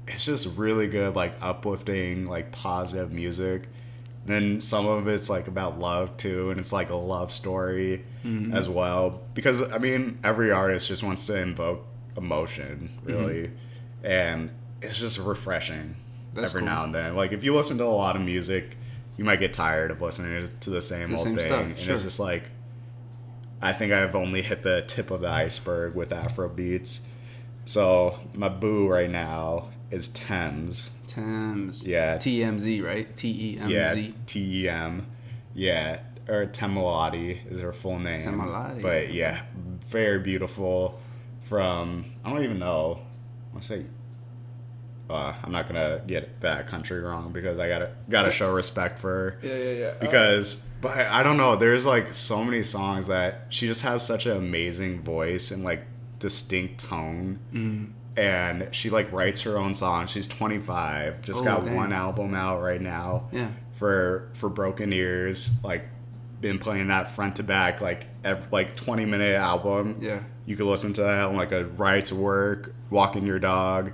[0.08, 3.68] it's just really good, like uplifting, like positive music.
[4.26, 8.56] Then some of it's like about love too, and it's like a love story Mm-hmm.
[8.56, 9.22] as well.
[9.36, 11.86] Because I mean, every artist just wants to invoke
[12.18, 13.52] emotion, really,
[14.04, 14.50] and
[14.82, 16.05] it's just refreshing Mm-hmm.
[16.36, 16.70] That's every cool.
[16.70, 17.16] now and then.
[17.16, 18.78] Like if you listen to a lot of music,
[19.18, 21.78] you might get tired of listening to the same The old same thing, stuff, and
[21.80, 21.94] sure.
[21.96, 22.44] it's just like
[23.62, 27.02] I think I've only hit the tip of the iceberg with Afro beats.
[27.66, 30.92] So my boo right now is Tems.
[31.08, 31.88] Tems.
[31.88, 32.18] Yeah.
[32.18, 33.16] TMZ, right?
[33.18, 34.14] T E M Yeah, Z.
[34.28, 35.08] T E M.
[35.54, 38.24] Yeah, or Temalati is her full name.
[38.24, 38.82] Temalati.
[38.82, 39.44] But yeah,
[39.88, 41.00] very beautiful.
[41.44, 43.00] From I don't even know.
[43.56, 43.86] I say.
[45.10, 49.10] Uh, I'm not gonna get that country wrong because I gotta gotta show respect for
[49.10, 49.40] her.
[49.44, 49.94] Yeah, yeah, yeah.
[50.00, 51.56] Because, but I don't know.
[51.56, 55.86] There's like so many songs that she just has such an amazing voice and like
[56.20, 57.40] distinct tone.
[57.54, 57.92] Mm.
[58.18, 60.08] And she like writes her own song.
[60.08, 61.22] She's 25.
[61.22, 61.76] Just Oh, got dang.
[61.76, 63.28] one album out right now.
[63.32, 63.50] Yeah.
[63.74, 65.86] For for Broken Ears, like
[66.42, 69.98] been playing that front to back, like ev- like 20 minute album.
[70.02, 70.22] Yeah.
[70.48, 73.92] You could listen to that on like a ride to work, walking your dog.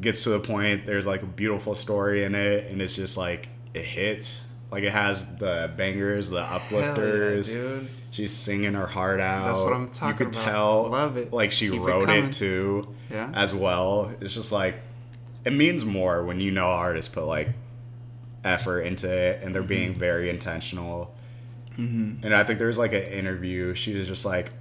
[0.00, 0.86] It gets to the point.
[0.86, 4.40] There's like a beautiful story in it, and it's just like it hits.
[4.70, 7.54] Like it has the bangers, the uplifters.
[7.54, 7.80] Yeah.
[8.12, 9.46] She's singing her heart out.
[9.48, 10.50] That's what I'm talking You could about.
[10.52, 11.32] tell, Love it.
[11.32, 12.26] Like she Keep wrote coming.
[12.26, 13.30] it too, Yeah.
[13.34, 14.12] as well.
[14.20, 14.76] It's just like
[15.44, 17.48] it means more when you know artists put like
[18.44, 20.00] effort into it and they're being Mm-hmm.
[20.00, 21.14] very intentional.
[21.76, 23.74] And I think there's like an interview.
[23.74, 24.52] She was just like,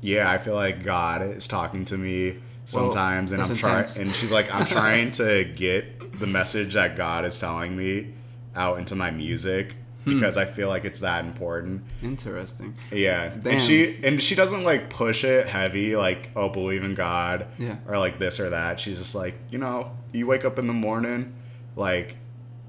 [0.00, 4.32] "Yeah, I feel like God is talking to me sometimes, and I'm trying." And she's
[4.32, 8.14] like, "I'm trying to get the message that God is telling me,
[8.54, 10.14] out into my music Hmm.
[10.20, 11.82] because I feel like it's that important.
[12.02, 12.74] Interesting.
[12.92, 13.52] Yeah, Damn.
[13.54, 17.76] and she and she doesn't like push it heavy like oh believe in God Yeah.
[17.88, 18.78] or like this or that.
[18.78, 21.32] She's just like you know you wake up in the morning
[21.74, 22.16] like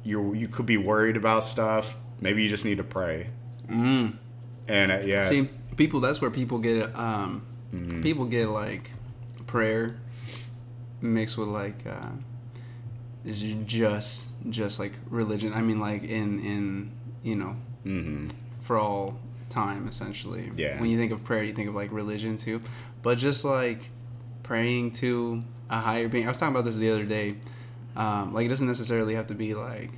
[0.03, 1.97] you you could be worried about stuff.
[2.21, 3.27] Maybe you just need to pray.
[3.69, 4.15] Mm.
[4.69, 5.99] And uh, yeah, See, people.
[5.99, 6.95] That's where people get.
[6.97, 7.41] Um,
[7.73, 8.01] Mm-hmm.
[8.03, 8.91] people get like
[9.47, 9.97] prayer
[11.01, 12.09] mixed with like uh,
[13.23, 15.53] is just just like religion.
[15.53, 16.91] I mean, like in in
[17.23, 18.27] you know hmm
[18.61, 19.19] for all
[19.49, 20.51] time essentially.
[20.55, 20.79] Yeah.
[20.79, 22.61] When you think of prayer, you think of like religion too,
[23.01, 23.89] but just like
[24.43, 26.25] praying to a higher being.
[26.25, 27.35] I was talking about this the other day.
[27.95, 29.91] Um, like it doesn't necessarily have to be like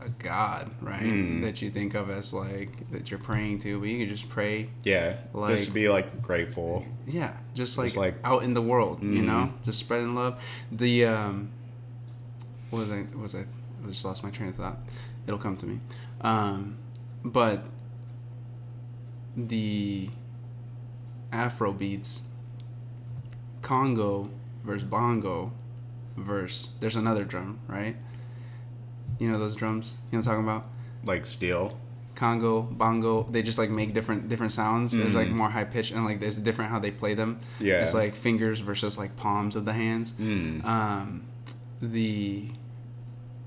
[0.00, 1.02] a god, right?
[1.02, 1.42] Mm.
[1.42, 4.68] That you think of as like that you're praying to, but you can just pray.
[4.84, 6.84] yeah, Like- just to be like grateful.
[7.06, 9.26] Yeah, just like, Just like- out in the world, you Mhm.
[9.26, 10.40] know, just spreading love.
[10.72, 11.50] The um,
[12.70, 13.00] what was I?
[13.02, 13.40] what Was I?
[13.40, 14.78] I just lost my train of thought.
[15.26, 15.80] It'll come to me.
[16.22, 16.76] Um,
[17.24, 17.64] but
[19.36, 20.10] the
[21.32, 22.22] Afro beats,
[23.62, 24.30] Congo
[24.64, 25.52] versus Bongo
[26.16, 27.96] versus there's another drum, right?
[29.20, 29.94] You know those drums?
[30.10, 30.66] You know what I'm talking about?
[31.04, 31.78] Like steel.
[32.16, 34.92] Congo, bongo, they just like make different different sounds.
[34.92, 35.32] There's like Mhm.
[35.36, 37.38] more high pitch and like there's different how they play them.
[37.60, 37.80] Yeah.
[37.82, 40.12] It's like fingers versus like palms of the hands.
[40.12, 40.64] Mm.
[40.64, 41.22] Um
[41.80, 42.48] the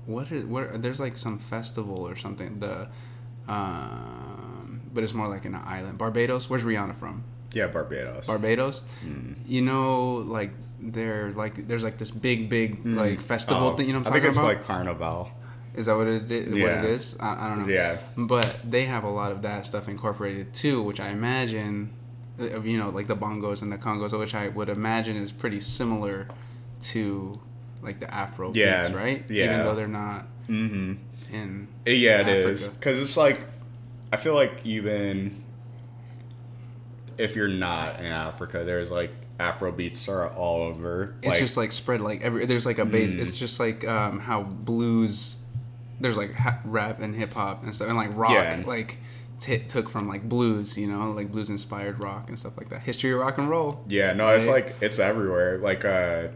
[0.06, 2.58] what is what there's like some festival or something.
[2.58, 2.88] The
[3.48, 5.98] um but it's more like an island.
[5.98, 6.48] Barbados.
[6.48, 7.24] Where's Rihanna from?
[7.52, 8.26] Yeah, Barbados.
[8.26, 8.82] Barbados.
[9.06, 9.34] Mm.
[9.46, 10.50] You know like
[10.80, 14.12] they're like there's like this big big like festival Oh, thing, you know what I'm
[14.12, 14.46] I think it's about?
[14.48, 15.30] like Carnival.
[15.74, 16.48] Is that what it is?
[16.50, 16.78] What Yeah.
[16.82, 17.16] it is?
[17.20, 17.72] I, I don't know.
[17.72, 17.98] Yeah.
[18.16, 21.90] But they have a lot of that stuff incorporated too, which I imagine,
[22.40, 25.60] uh, you know, like the bongos and the congos, which I would imagine is pretty
[25.60, 26.28] similar
[26.82, 27.40] to
[27.82, 29.24] like the Afro Yeah, beats, right?
[29.30, 29.44] yeah.
[29.46, 30.94] Even though they're not Mm-hmm.
[31.34, 31.68] in.
[31.86, 32.48] Yeah, it Africa.
[32.50, 33.40] is because it's like
[34.12, 35.42] I feel like even
[37.18, 41.14] if you're not in Africa, there's like Afro beats are all over.
[41.18, 42.46] It's like, just like spread like every.
[42.46, 43.10] There's like a base.
[43.10, 43.18] Mm.
[43.20, 45.38] It's just like um, how blues.
[46.00, 48.62] There's like ha- rap and hip hop and stuff, and like rock, Yeah.
[48.66, 48.98] like
[49.40, 52.80] t- took from like blues, you know, like blues inspired rock and stuff like that.
[52.82, 53.84] History of rock and roll.
[53.88, 55.58] yeah, no, it's like it's everywhere.
[55.58, 56.28] Like uh,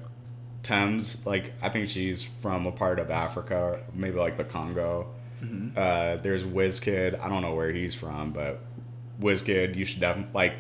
[0.63, 5.09] Tems, like I think she's from a part of Africa, maybe like the Congo.
[5.43, 5.79] Mm-hmm.
[5.79, 7.19] Uh, there's Wizkid.
[7.21, 8.61] I don't know where he's from, but
[9.21, 10.55] Wizkid, you should definitely like.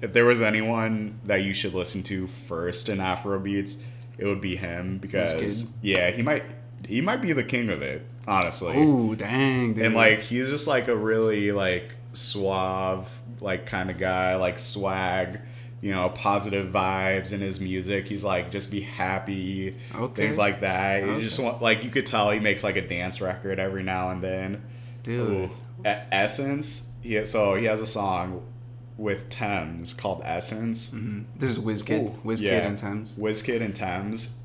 [0.00, 3.84] If there was anyone that you should listen to first in Afro beats,
[4.18, 5.72] it would be him because Wizkid?
[5.82, 6.44] yeah, he might
[6.86, 8.76] he might be the king of it, honestly.
[8.76, 9.84] Ooh, dang, dude.
[9.86, 13.08] And like he's just like a really like suave
[13.40, 15.40] like kind of guy, like swag,
[15.80, 18.06] you know, positive vibes in his music.
[18.06, 20.22] He's like just be happy, Okay.
[20.22, 21.04] things like that.
[21.04, 24.10] You just want like you could tell he makes like a dance record every now
[24.10, 24.62] and then.
[25.02, 25.28] dude.
[25.28, 25.50] Ooh.
[25.84, 28.42] Essence, he so he has a song
[28.96, 30.90] with Tems called Essence.
[30.90, 31.24] Mhm.
[31.36, 32.66] This is Wizkid, Ooh, Wizkid yeah.
[32.68, 33.16] and Tems.
[33.16, 34.38] Wizkid and Tems.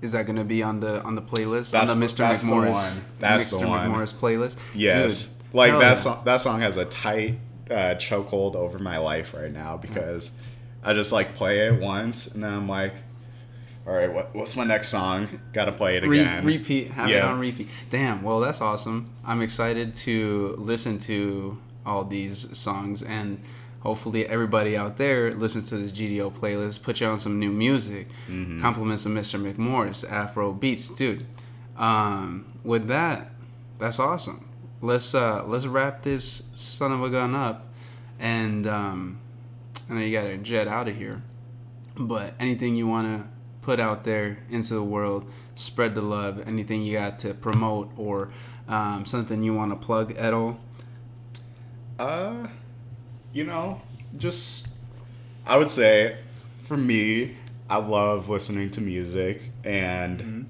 [0.00, 2.16] Is that gonna be on the on the playlist That's on the the- Mr.
[2.18, 2.72] that's the McMorris?
[3.02, 3.04] one.
[3.18, 3.60] That's Mr.
[3.60, 3.90] the one.
[3.90, 4.56] McMorris playlist.
[4.74, 5.94] Yes, Dude, like that yeah.
[5.94, 6.22] song.
[6.24, 7.38] That song has a tight
[7.70, 10.38] uh, chokehold over my life right now because
[10.84, 12.94] I just like play it once and then I'm like,
[13.86, 15.40] all right, what, what's my next song?
[15.52, 16.44] Got to play it Re- again.
[16.44, 17.68] repeat, have it on repeat.
[17.90, 19.10] Damn, well that's awesome.
[19.24, 23.40] I'm excited to listen to all these songs and
[23.80, 26.82] hopefully everybody out there listens to this GDO playlist.
[26.82, 28.08] Put you on some new music.
[28.28, 28.60] Mm-hmm.
[28.60, 29.40] Compliments of Mr.
[29.40, 31.26] McMorris, Afro beats, dude.
[31.76, 33.30] Um, with that,
[33.78, 34.44] that's awesome.
[34.80, 37.66] Let's uh let's wrap this son of a gun up,
[38.18, 39.18] and um,
[39.90, 41.22] I know you gotta jet out of here,
[41.96, 43.28] but anything you wanna
[43.68, 46.42] put out there into the world, spread the love.
[46.48, 48.30] Anything you got to promote or
[48.66, 50.58] um, something you want to plug at all?
[51.98, 52.46] Uh,
[53.32, 53.80] you know,
[54.16, 54.68] just
[55.46, 56.16] I would say
[56.64, 57.36] for me,
[57.70, 60.42] I love listening to music, and Mm-hmm.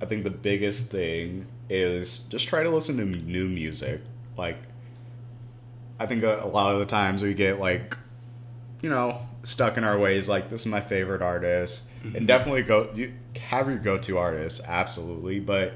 [0.00, 4.00] I think the biggest thing is just try to listen to new music.
[4.36, 4.58] Like,
[5.98, 7.96] I think a, a lot of the times we get like,
[8.80, 10.28] you know, stuck in our ways.
[10.28, 15.40] Like, this is my favorite artist, and definitely go you have your go-to artist, absolutely,
[15.40, 15.74] but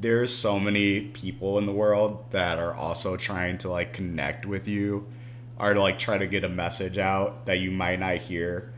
[0.00, 4.66] there's so many people in the world that are also trying to like connect with
[4.66, 5.06] you
[5.62, 8.70] or to like try to get a message out that you might not hear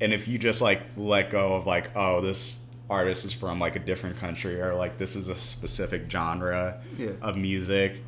[0.00, 3.76] and if you just like let go of like oh this artist is from like
[3.76, 7.10] a different country or like this is a specific genre Yeah.
[7.20, 8.00] of music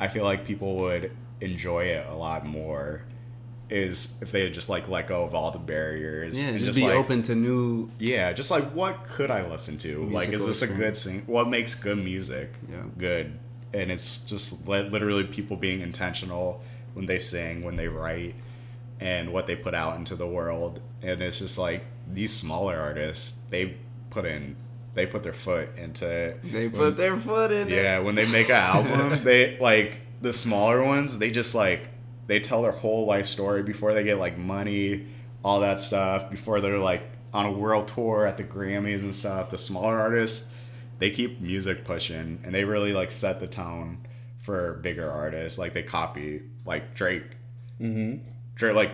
[0.00, 3.02] i feel like people would enjoy it a lot more
[3.70, 6.84] is if they just like let go of all the barriers Yeah, and just, be
[6.86, 7.90] like, open to new.
[7.98, 10.04] yeah, just like what could I listen to?
[10.10, 10.98] like, is this a good experience.
[10.98, 11.22] scene?
[11.26, 12.52] What makes good music?
[12.70, 12.82] Yeah.
[12.98, 13.38] Good.
[13.72, 16.60] and it's just li- literally people being intentional
[16.94, 18.34] when they sing, when they write,
[19.00, 20.80] and what they put out into the world.
[21.02, 23.76] And it's just like these smaller artists, they
[24.10, 24.56] put in,
[24.94, 26.08] they put their foot into.
[26.08, 26.52] It.
[26.52, 27.74] They put their foot in it.
[27.74, 31.18] Yeah, when they make an album, they like the smaller ones.
[31.18, 31.88] They just like
[32.26, 35.06] they tell their whole life story before they get like money,
[35.44, 36.30] all that stuff.
[36.30, 39.50] Before they're like on a world tour at the Grammys and stuff.
[39.50, 40.50] The smaller artists,
[40.98, 43.98] they keep music pushing, and they really like set the tone
[44.42, 45.58] for bigger artists.
[45.58, 47.24] Like they copy like Drake.
[47.80, 48.24] Mm-hmm.
[48.54, 48.90] Drake, like,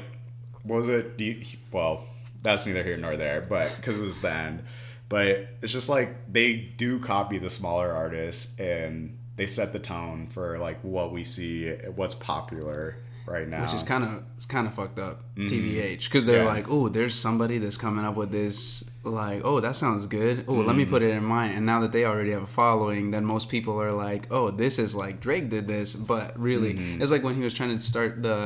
[0.62, 1.18] what was it?
[1.18, 1.42] You,
[1.72, 2.04] well,
[2.42, 4.62] that's neither here nor there, but because it was the end.
[5.08, 10.26] But it's just like they do copy the smaller artists and they set the tone
[10.26, 12.96] for like what we see, what's popular
[13.30, 13.62] right now.
[13.62, 16.46] which is kind of it's kind of fucked up tbh because they're Mm-hmm.
[16.46, 16.52] Yeah.
[16.52, 20.54] like oh there's somebody that's coming up with this like oh that sounds good oh
[20.54, 20.92] let me Mm-hmm.
[20.92, 23.80] put it in mine and now that they already have a following then most people
[23.80, 27.02] are like oh this is like drake did this but really Mm-hmm.
[27.02, 28.40] it's like when he was trying to start the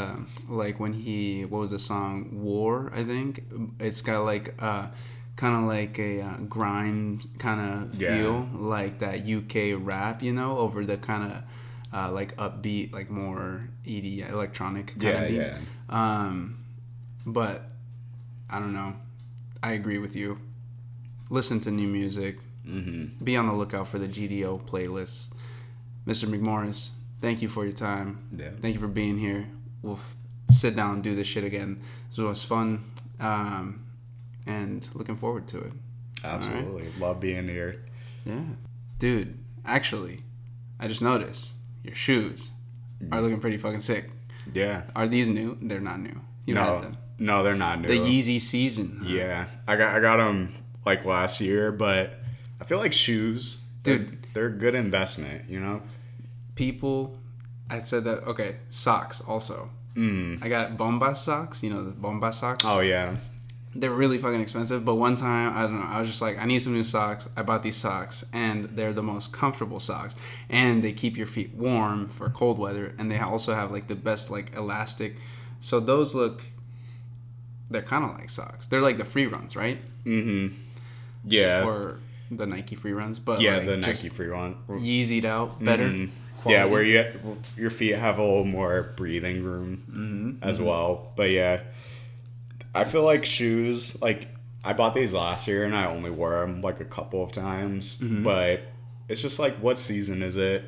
[0.48, 3.44] like when he what was the song war i think
[3.80, 4.86] it's got like uh
[5.34, 8.14] kind of like a uh, grime kind of Yeah.
[8.16, 9.54] feel like that uk
[9.84, 11.42] rap you know over the kind of
[11.92, 15.36] uh, like upbeat, like more ED electronic kind Yeah, of beat.
[15.36, 15.56] yeah.
[15.88, 16.64] Um,
[17.26, 17.70] but
[18.50, 18.94] I don't know.
[19.62, 20.38] I agree with you.
[21.30, 22.38] Listen to new music.
[22.66, 23.24] Mm-hmm.
[23.24, 25.32] Be on the lookout for the GDO playlists.
[26.06, 26.26] Mr.
[26.26, 26.90] McMorris,
[27.20, 28.28] thank you for your time.
[28.36, 28.50] Yeah.
[28.60, 29.48] Thank you for being here.
[29.82, 30.16] We'll f-
[30.50, 31.80] sit down and do this shit again.
[32.10, 32.84] This was fun,
[33.20, 33.84] um,
[34.46, 35.72] and looking forward to it.
[36.24, 36.86] Absolutely.
[36.98, 37.84] Love being here.
[38.24, 38.42] Yeah,
[38.98, 39.38] dude.
[39.64, 40.20] Actually,
[40.78, 41.52] I just noticed
[41.82, 42.50] your shoes
[43.10, 44.10] are looking pretty fucking sick.
[44.52, 44.82] Yeah.
[44.94, 45.56] Are these new?
[45.60, 46.20] They're not new.
[46.46, 46.96] You No, had them.
[47.18, 47.88] no, they're not new.
[47.88, 49.02] The Yeezy season.
[49.04, 50.48] Yeah, I got I got them
[50.84, 52.14] like last year, but
[52.60, 54.08] I feel like shoes, Dude.
[54.10, 54.18] they're,
[54.48, 55.48] they're a good investment.
[55.48, 55.82] You know.
[56.54, 57.18] People,
[57.70, 58.24] I said that.
[58.24, 59.70] Okay, socks also.
[59.96, 60.42] Mm.
[60.44, 61.62] I got Bombas socks.
[61.62, 62.64] You know the Bombas socks.
[62.66, 63.16] Oh yeah.
[63.74, 64.84] They're really fucking expensive.
[64.84, 65.86] But one time, I don't know.
[65.86, 67.28] I was just like, I need some new socks.
[67.36, 70.14] I bought these socks, and they're the most comfortable socks,
[70.50, 73.94] and they keep your feet warm for cold weather, and they also have like the
[73.94, 75.16] best like elastic.
[75.60, 76.42] So those look.
[77.70, 78.66] They're kind of like socks.
[78.68, 79.78] They're like the free runs, right?
[80.04, 80.54] Mm-hmm.
[81.24, 81.64] Yeah.
[81.64, 81.98] Or
[82.30, 84.56] the Nike free runs, but yeah, like the Nike free one.
[84.68, 85.88] Yeezyed out better.
[85.88, 86.06] Yeah,
[86.42, 86.70] quality.
[86.70, 90.42] where you your feet have a little more breathing room Mm-hmm.
[90.46, 91.12] as well.
[91.16, 91.60] But yeah,
[92.74, 94.00] I feel like shoes.
[94.00, 94.28] Like
[94.64, 97.98] I bought these last year and I only wore them like a couple of times.
[97.98, 98.22] Mm-hmm.
[98.22, 98.62] But
[99.08, 100.64] it's just like, what season is it?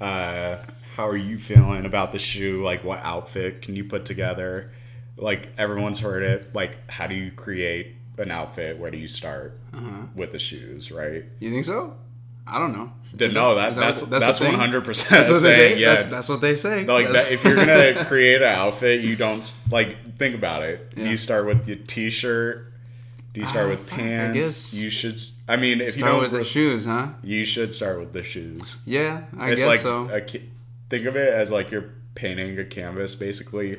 [0.00, 0.58] Uh,
[0.96, 2.62] how are you feeling about the shoe?
[2.64, 4.72] Like, what outfit can you put together?
[5.16, 6.54] Like everyone's heard it.
[6.54, 8.78] Like, how do you create an outfit?
[8.78, 10.06] Where do you start Uh-huh.
[10.14, 10.90] with the shoes?
[10.90, 11.24] Right?
[11.40, 11.96] You think so?
[12.48, 12.92] I don't know.
[13.18, 15.78] Is no, that- that, that's that's one hundred percent That's what they say.
[15.78, 16.84] Yeah, That's, that's what they say.
[16.84, 20.92] like that, if you're gonna create an outfit, you don't like think about it.
[20.96, 21.04] Yeah.
[21.10, 22.72] you start with your t-shirt?
[23.34, 24.34] Do you start Ah, with pants?
[24.34, 25.18] guess- You should.
[25.48, 27.08] I mean, if you start with the shoes, huh?
[27.22, 28.76] you should start with the shoes.
[28.86, 30.08] Yeah, I it's guess like so.
[30.10, 30.20] a,
[30.90, 33.14] think of it as like you're painting a canvas.
[33.14, 33.78] Basically,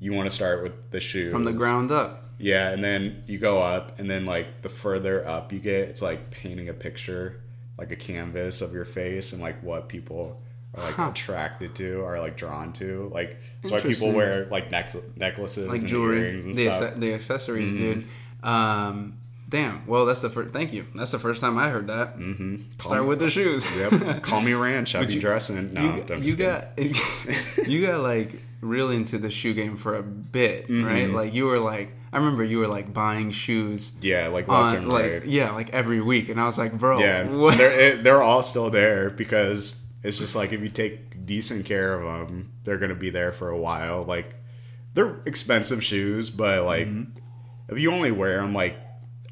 [0.00, 2.24] you want to start with the shoes From the ground up.
[2.38, 6.02] Yeah, and then you go up, and then like the further up you get, it's
[6.02, 7.40] like painting a picture,
[7.78, 10.40] like a canvas of your face, and like what people
[10.74, 11.08] are like Huh.
[11.10, 13.10] attracted to, or like drawn to.
[13.12, 16.76] Like that's why people wear like neck- necklaces, like and jewelry, earrings, and the, stuff.
[16.90, 16.98] Mm-hmm.
[16.98, 18.06] acce- the accessories, dude.
[18.42, 19.18] Um,
[19.48, 19.86] damn.
[19.86, 20.52] Well, that's the first.
[20.52, 20.86] Thank you.
[20.94, 22.18] That's the first time I heard that.
[22.18, 22.56] Mm-hmm.
[22.80, 23.64] Start with the shoes.
[23.76, 24.94] yep, call me Ranch.
[24.94, 25.72] I'd be you- dressing.
[25.72, 26.78] No, you, I'm you got
[27.66, 30.84] you got like really into the shoe game for a bit, Mm-hmm.
[30.84, 31.10] right?
[31.10, 34.76] Like you were like I remember you were like buying shoes yeah, like left on
[34.76, 35.24] and like right.
[35.26, 37.58] yeah, like every week, and I was like, bro, Yeah, what?
[37.58, 41.94] they're it, they're all still there because it's just like if you take decent care
[42.00, 44.02] of them, they're gonna be there for a while.
[44.02, 44.34] Like
[44.94, 47.74] they're expensive shoes, but like Mm-hmm.
[47.74, 48.76] if you only wear them like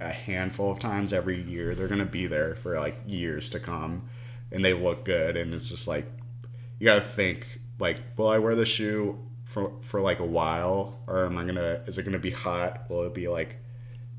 [0.01, 4.09] a handful of times every year, they're gonna be there for like years to come,
[4.53, 5.37] and they look good.
[5.37, 6.07] And it's just like
[6.79, 7.47] you gotta think
[7.79, 11.83] like, will I wear the shoe for for like a while, or am I gonna?
[11.87, 12.89] Is it gonna be hot?
[12.91, 13.57] Will it be like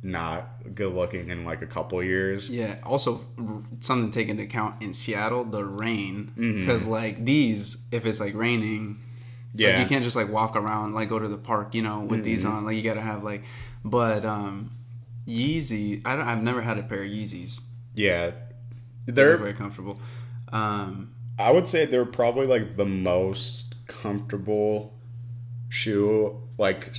[0.04, 2.50] not good looking in like a couple years?
[2.50, 2.76] Yeah.
[2.84, 3.22] Also,
[3.80, 6.60] something to take into account in Seattle, the rain, Mm-hmm.
[6.62, 9.02] because like these, if it's like raining,
[9.56, 9.70] Yeah.
[9.72, 12.24] like, you can't just like walk around, like go to the park, you know, with
[12.24, 12.54] these Mm-hmm.
[12.58, 12.66] on.
[12.66, 13.44] Like you gotta have like,
[13.84, 14.72] but um,
[15.28, 16.02] Yeezy.
[16.06, 16.28] I don't.
[16.28, 17.60] I've never had a pair of Yeezys.
[17.94, 18.32] Yeah.
[19.06, 20.00] They're They're very comfortable.
[20.52, 24.94] Um, I would say they're probably like the most comfortable
[25.70, 26.96] shoe like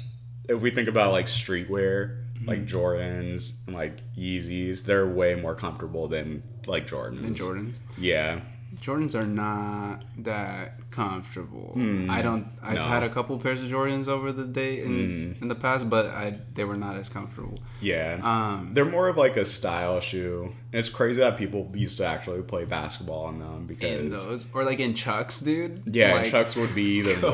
[0.49, 6.09] if we think about like streetwear, like Jordans and like Yeezys, they're way more comfortable
[6.09, 7.25] than like Jordans.
[7.25, 7.79] and Jordans.
[7.99, 8.41] Yeah.
[8.81, 11.73] Jordans are not that comfortable.
[12.11, 12.47] I don't.
[12.63, 12.83] I've no.
[12.85, 16.39] Had a couple pairs of Jordans over the day in in the past, but I
[16.55, 17.59] they were not as comfortable.
[17.81, 18.19] Yeah.
[18.23, 20.53] Um, They're more of like a style shoe.
[20.73, 24.49] And it's crazy that people used to actually play basketball in them because in those
[24.55, 25.83] or like in Chucks, dude.
[25.87, 27.15] yeah, like, Chucks would be the.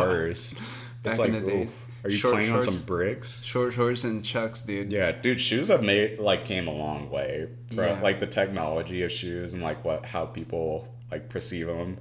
[1.03, 1.71] Back It's like, in the days.
[2.05, 2.77] are you Short playing on shorts.
[2.77, 3.43] some bricks?
[3.43, 4.93] short shorts and Chucks, dude.
[4.93, 8.01] Yeah, dude, shoes have made like came a long way for Yeah.
[8.01, 11.99] like the technology of shoes and like what how people like perceive them.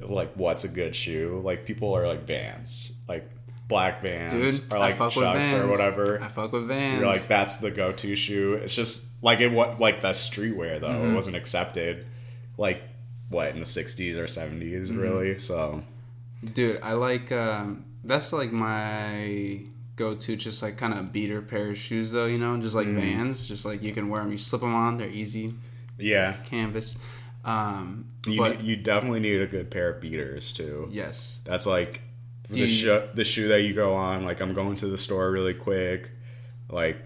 [0.00, 1.40] Like what's a good shoe?
[1.44, 3.28] Like people are like Vans, like
[3.68, 5.16] black Vans Dude, or like Chucks
[5.52, 6.20] or whatever.
[6.22, 7.00] I fuck with Vans.
[7.00, 8.54] You're like that's the go-to shoe.
[8.54, 10.88] It's just like it what like that streetwear though.
[10.88, 11.12] Mm-hmm.
[11.12, 12.06] It wasn't accepted
[12.58, 12.82] like
[13.28, 15.00] what in the 60s or 70s Mm-hmm.
[15.00, 15.38] really.
[15.38, 15.82] So
[16.54, 19.60] Dude, I like um that's like my
[19.94, 23.00] go-to just like kind of beater pair of shoes though, you know, just like Mm.
[23.00, 25.54] Vans, just like you can wear them, you slip them on, they're easy
[25.98, 26.96] yeah, canvas.
[27.44, 30.88] Um you but you definitely need a good pair of beaters too.
[30.90, 31.40] yes.
[31.44, 32.02] That's like
[32.48, 34.24] the you- shoe the shoe that you go on.
[34.24, 36.10] Like I'm going to the store really quick.
[36.68, 36.98] Like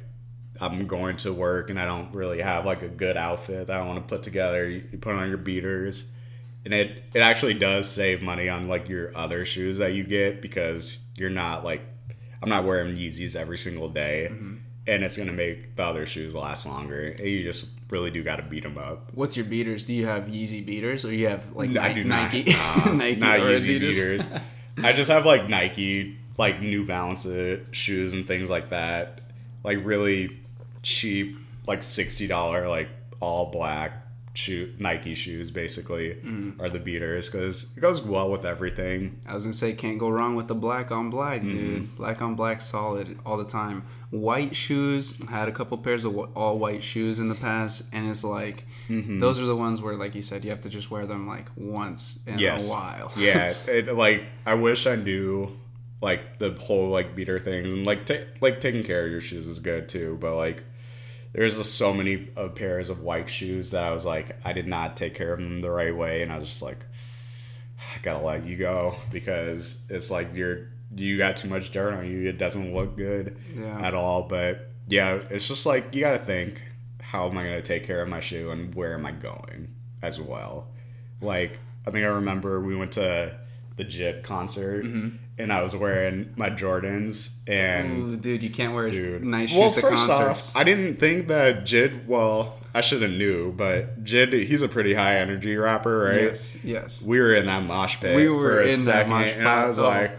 [0.60, 3.82] I'm going to work and I don't really have like a good outfit that I
[3.86, 4.68] want to put together.
[4.68, 6.10] You, you put on your beaters,
[6.64, 10.40] and it it actually does save money on like your other shoes that you get
[10.42, 11.82] because you're not like
[12.42, 14.28] I'm not wearing Yeezys every single day.
[14.30, 14.56] Mm-hmm.
[14.88, 17.10] And it's gonna make the other shoes last longer.
[17.20, 19.10] You just really do got to beat them up.
[19.14, 19.86] What's your beaters?
[19.86, 22.32] Do you have Yeezy beaters or you have like I Ni- do not.
[22.32, 23.80] Nike uh, Nike not or Yeezy Adidas?
[23.80, 24.26] beaters.
[24.84, 29.20] I just have like Nike, like New Balance uh, shoes and things like that.
[29.64, 30.38] Like really
[30.82, 33.92] cheap, like sixty dollar, like all black
[34.36, 35.50] shoe Nike shoes.
[35.50, 36.60] Basically, Mm.
[36.60, 39.18] are the beaters because it goes well with everything.
[39.26, 41.48] I was gonna say can't go wrong with the black on black, Mm-hmm.
[41.56, 41.96] dude.
[41.96, 43.82] Black on black, solid all the time.
[44.10, 45.18] White shoes.
[45.28, 49.18] Had a couple pairs of all white shoes in the past, and it's like Mm-hmm.
[49.18, 51.48] those are the ones where, like you said, you have to just wear them like
[51.56, 52.68] once in Yes.
[52.68, 53.12] a while.
[53.16, 55.56] yeah, it, like I wish I knew
[56.02, 59.48] like the whole like beater thing and like ta- like taking care of your shoes
[59.48, 60.62] is good too, but like
[61.36, 64.66] there's just so many uh, pairs of white shoes that I was like I did
[64.66, 66.84] not take care of them the right way, and I was just like
[67.78, 72.10] I gotta let you go because it's like you're you got too much dirt on
[72.10, 72.28] you.
[72.28, 73.78] It doesn't look good Yeah.
[73.86, 76.62] at all, but yeah, it's just like you gotta think
[77.02, 80.18] how am I gonna take care of my shoe and where am I going as
[80.18, 80.68] well.
[81.20, 83.38] Like I think I remember we went to
[83.76, 85.16] the JID concert Mm-hmm.
[85.38, 89.22] And I was wearing my Jordans and Ooh, dude, you can't wear dude.
[89.24, 90.48] nice well, shoes to first concerts.
[90.50, 92.06] off, I didn't think that Jid.
[92.06, 96.22] Well, I should have knew, but Jid, he's a pretty high energy rapper, right?
[96.22, 97.02] Yes, yes.
[97.02, 98.14] We were in that mosh pit.
[98.16, 99.84] We were for a in that second, mosh and I was Oh.
[99.88, 100.10] like,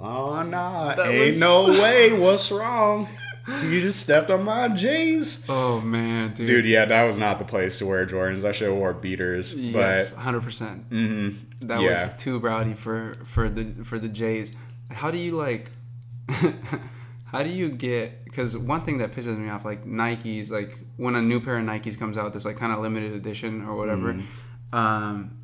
[0.00, 2.12] "Oh nah, That ain't was- no way.
[2.18, 3.08] What's wrong?
[3.48, 6.46] You just stepped on my J's." Oh man, dude.
[6.46, 8.44] Dude, yeah, that was not the place to wear Jordans.
[8.44, 10.88] I should have wore beaters, Yes, hundred percent.
[10.90, 11.90] mhm, That yeah.
[12.06, 14.54] was too rowdy for for the for the Jays.
[14.90, 15.70] How do you like?
[17.26, 18.24] how do you get?
[18.24, 21.64] Because one thing that pisses me off, like Nikes, like when a new pair of
[21.64, 24.14] Nikes comes out, this like kind of limited edition or whatever.
[24.14, 24.76] Mm-hmm.
[24.76, 25.36] Um,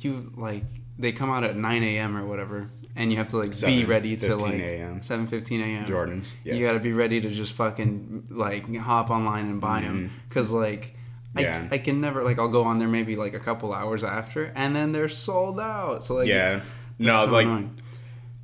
[0.00, 0.64] you like
[0.98, 2.16] they come out at nine a.m.
[2.16, 5.02] or whatever, and you have to like be ready to 15 like a.m..
[5.02, 5.84] seven fifteen a.m.
[5.86, 6.34] Jordans.
[6.44, 6.56] Yes.
[6.56, 10.50] You got to be ready to just fucking like hop online and buy them because
[10.50, 10.80] like.
[10.80, 10.94] Mm-hmm.
[11.40, 11.68] Yeah.
[11.68, 14.52] I, I can never like I'll go on there maybe like a couple hours after
[14.54, 16.04] and then they're sold out.
[16.04, 16.60] So like yeah.
[16.96, 17.76] No, so like annoying.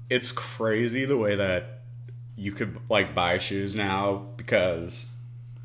[0.09, 1.83] it's crazy the way that
[2.35, 5.09] you could like buy shoes now because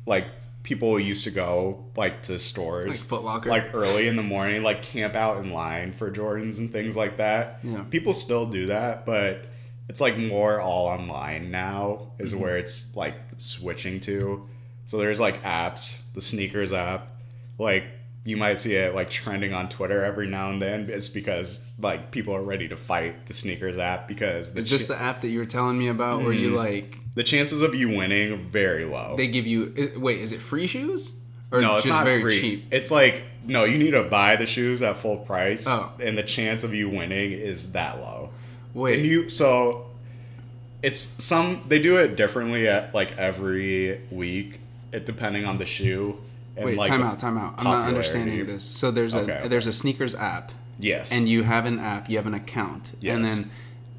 [0.06, 0.26] like
[0.66, 3.48] people used to go like to stores Like Foot Locker.
[3.50, 7.18] like early in the morning like camp out in line for Jordans and things like
[7.18, 7.60] that.
[7.62, 7.84] Yeah.
[7.88, 9.46] People still do that, but
[9.88, 12.42] it's like more all online now is Mm-hmm.
[12.42, 14.48] where it's like switching to.
[14.86, 17.12] So there's like apps, the SNKRS app,
[17.58, 17.84] like
[18.26, 20.90] you might see it like trending on Twitter every now and then.
[20.90, 24.88] It's because like people are ready to fight the SNKRS app because the, It's just
[24.88, 26.42] the app that you were telling me about where Mm-hmm.
[26.42, 29.14] you like the chances of you winning are very low.
[29.16, 31.12] they give you wait, is it free shoes?
[31.52, 32.40] Or no, it's not very free.
[32.40, 32.64] cheap?
[32.72, 35.92] It's like no, you need to buy the shoes at full price, Oh.
[36.00, 38.30] and the chance of you winning is that low.
[38.74, 38.98] Wait.
[38.98, 39.86] And you so
[40.82, 44.58] it's some they do it differently at like every week,
[44.92, 46.18] it depending on the shoe.
[46.64, 47.54] Wait, like time out, time out.
[47.58, 48.64] I'm not understanding this.
[48.64, 52.16] So there's a Okay, there's a SNKRS app Yes, and you have an app, you
[52.16, 52.94] have an account.
[53.04, 53.50] And then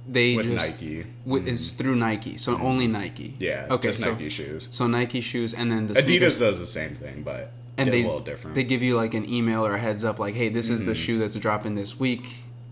[0.08, 1.06] they with just Nike.
[1.28, 1.48] Mm-hmm.
[1.48, 3.36] It's through Nike, so only Nike.
[3.40, 3.90] Yeah, Okay.
[3.90, 4.68] just so, Nike shoes.
[4.72, 8.02] So Nike shoes, and then the Adidas sneakers- does the same thing, but and they
[8.02, 8.56] a little different.
[8.56, 10.96] They give you like an email or a heads up, like, "Hey, this is the
[10.96, 12.26] shoe that's dropping this week."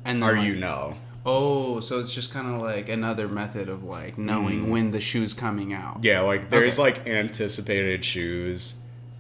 [0.06, 0.96] And then or like, you know,
[1.28, 5.34] Oh, so it's just kind of like another method of like knowing when the shoe's
[5.34, 6.02] coming out.
[6.02, 6.06] Mm.
[6.06, 6.82] Yeah, like there's Okay.
[6.84, 8.76] like anticipated shoes.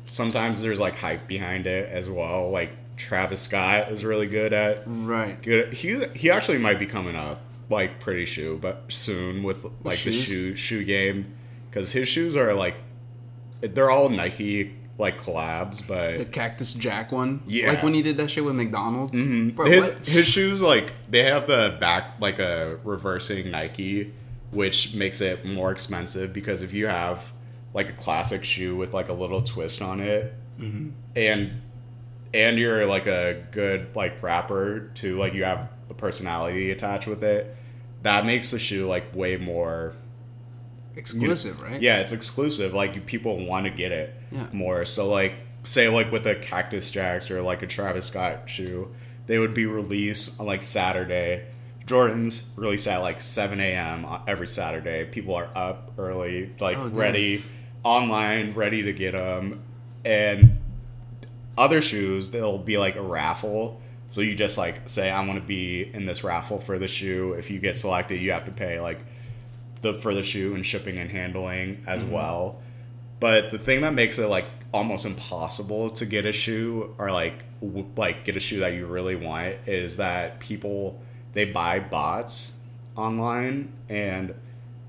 [0.05, 2.49] Sometimes there's like hype behind it as well.
[2.49, 4.83] Like Travis Scott is really good at.
[4.85, 5.41] Right.
[5.41, 5.73] Good.
[5.73, 10.11] He he actually might be coming up like pretty shoe, but soon with like the
[10.11, 11.33] shoe shoe game
[11.69, 12.75] because his shoes are like
[13.61, 17.41] they're all Nike like collabs, but The Cactus Jack one.
[17.45, 17.69] Yeah.
[17.69, 19.17] Like when he did that shit with McDonald's.
[19.17, 19.49] Mm-hmm.
[19.49, 20.07] Bro, his what?
[20.07, 24.13] his shoes like they have the back like a reversing Nike,
[24.51, 27.31] which makes it more expensive because if you have
[27.75, 30.89] like a classic shoe with like a little twist on it, Mm-hmm.
[31.15, 31.61] and
[32.33, 37.23] and you're like a good like rapper too, like you have a personality attached with
[37.23, 37.55] it,
[38.01, 39.93] that makes the shoe like way more
[40.95, 41.81] exclusive, right?
[41.81, 42.73] yeah, it's exclusive.
[42.73, 44.47] Like you- people want to get it Yeah.
[44.53, 44.85] more.
[44.85, 48.93] So like say like with a Cactus Jacks or like a Travis Scott shoe,
[49.27, 51.45] they would be released on like Saturday.
[51.85, 54.07] Jordans release at like 7 a.m.
[54.27, 55.05] every Saturday.
[55.05, 57.43] People are up early, like Oh, ready,
[57.85, 59.61] online, ready to get them.
[60.03, 60.59] And
[61.57, 63.79] other shoes, they'll be like a raffle.
[64.07, 67.33] So you just like say, I want to be in this raffle for the shoe.
[67.33, 68.99] If you get selected, you have to pay like
[69.81, 72.11] the for the shoe and shipping and handling as mm-hmm.
[72.11, 72.61] well.
[73.19, 77.43] But the thing that makes it like almost impossible to get a shoe or like
[77.61, 81.01] w- like get a shoe that you really want is that people
[81.33, 82.53] they buy bots
[82.95, 84.33] online and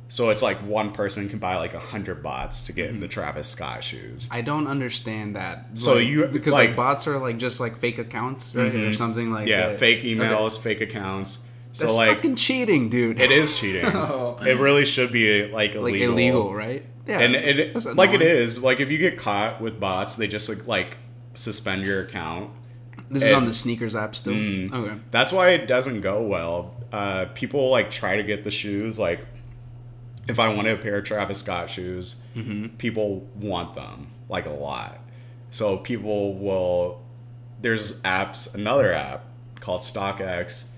[0.08, 3.48] so it's like one person can buy like a hundred bots to get the Travis
[3.48, 4.28] Scott shoes.
[4.30, 5.66] I don't understand that.
[5.74, 8.92] So Like, you- because like- like, bots are like just like fake accounts, right, or
[8.92, 9.78] something like Yeah, that.
[9.80, 10.14] fake Okay.
[10.14, 11.40] emails, fake accounts.
[11.72, 13.20] So That's like fucking cheating, dude.
[13.20, 13.84] it is cheating.
[13.94, 14.38] Oh.
[14.40, 15.82] It really should be like illegal.
[15.82, 16.84] like illegal, right?
[17.06, 20.48] Yeah, and it like it is like if you get caught with bots, they just
[20.48, 20.96] like, like
[21.34, 22.50] suspend your account.
[23.10, 24.32] This is on the SNKRS app still.
[24.34, 24.72] Mm.
[24.72, 24.94] Okay.
[25.12, 26.74] That's why it doesn't go well.
[26.92, 28.98] Uh, people like try to get the shoes.
[28.98, 29.20] Like
[30.28, 32.76] if I wanted a pair of Travis Scott shoes, Mm-hmm.
[32.76, 34.98] people want them like a lot.
[35.50, 37.02] So people will.
[37.62, 38.54] There's apps.
[38.54, 39.24] Another app
[39.60, 40.68] called StockX,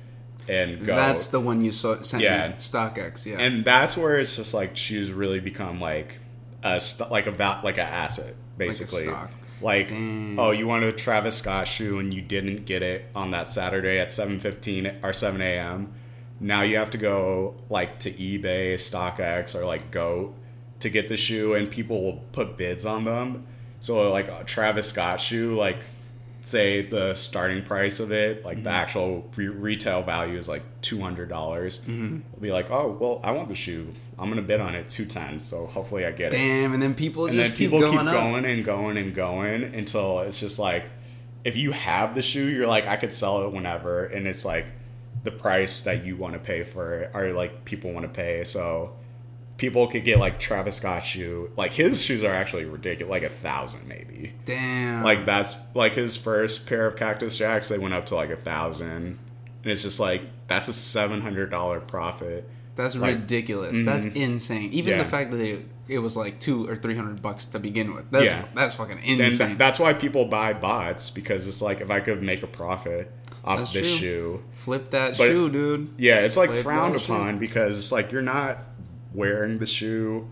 [0.49, 0.95] and go.
[0.95, 2.49] That's the one you saw sent Yeah.
[2.49, 2.55] me.
[2.59, 3.39] StockX, yeah.
[3.39, 6.19] and that's where it's just like shoes really become like
[6.63, 9.09] a st- like a val- like a asset basically
[9.61, 10.37] like Damn.
[10.41, 14.01] oh you wanted a travis scott shoe and you didn't get it on that saturday
[14.01, 15.93] at 7.15 or 7 a.m
[16.41, 20.35] now you have to go like to ebay stockx or like goat
[20.81, 23.47] to get the shoe and people will put bids on them
[23.81, 25.79] so like a travis scott shoe like
[26.41, 28.65] say the starting price of it like Mm-hmm.
[28.65, 32.19] the actual re- retail value is like $200 Mm-hmm.
[32.35, 35.41] I'll be like oh well i want the shoe i'm gonna bid on it 210
[35.41, 37.99] so hopefully i get it Damn, and then people and just then keep people going
[37.99, 38.13] keep up.
[38.13, 40.85] going and going and going until it's just like
[41.45, 44.67] if you have the shoe you're like i could sell it whenever and it's like
[45.25, 48.45] the price that you want to pay for it or like people want to pay
[48.45, 48.95] so
[49.57, 53.29] people could get like travis scott shoe like his shoes are actually ridiculous like a
[53.29, 55.03] thousand maybe Damn.
[55.03, 58.37] like that's like his first pair of cactus jacks they went up to like a
[58.37, 59.19] thousand and
[59.65, 63.75] it's just like that's a $700 profit That's Like- ridiculous.
[63.77, 63.85] Mm-hmm.
[63.87, 64.73] That's insane.
[64.73, 65.03] Even Yeah.
[65.03, 68.09] the fact that it, it was like two or three hundred bucks to begin with.
[68.13, 68.45] That's Yeah.
[68.55, 69.49] that's fucking insane.
[69.49, 73.11] th- that's why people buy bots because it's like if I could make a profit
[73.49, 73.99] off That's this true.
[74.17, 75.89] shoe, Flip that But- shoe, dude.
[75.97, 77.13] yeah, it's like Flip frowned that shoe.
[77.15, 78.59] upon because it's like you're not
[79.15, 80.29] wearing the shoe,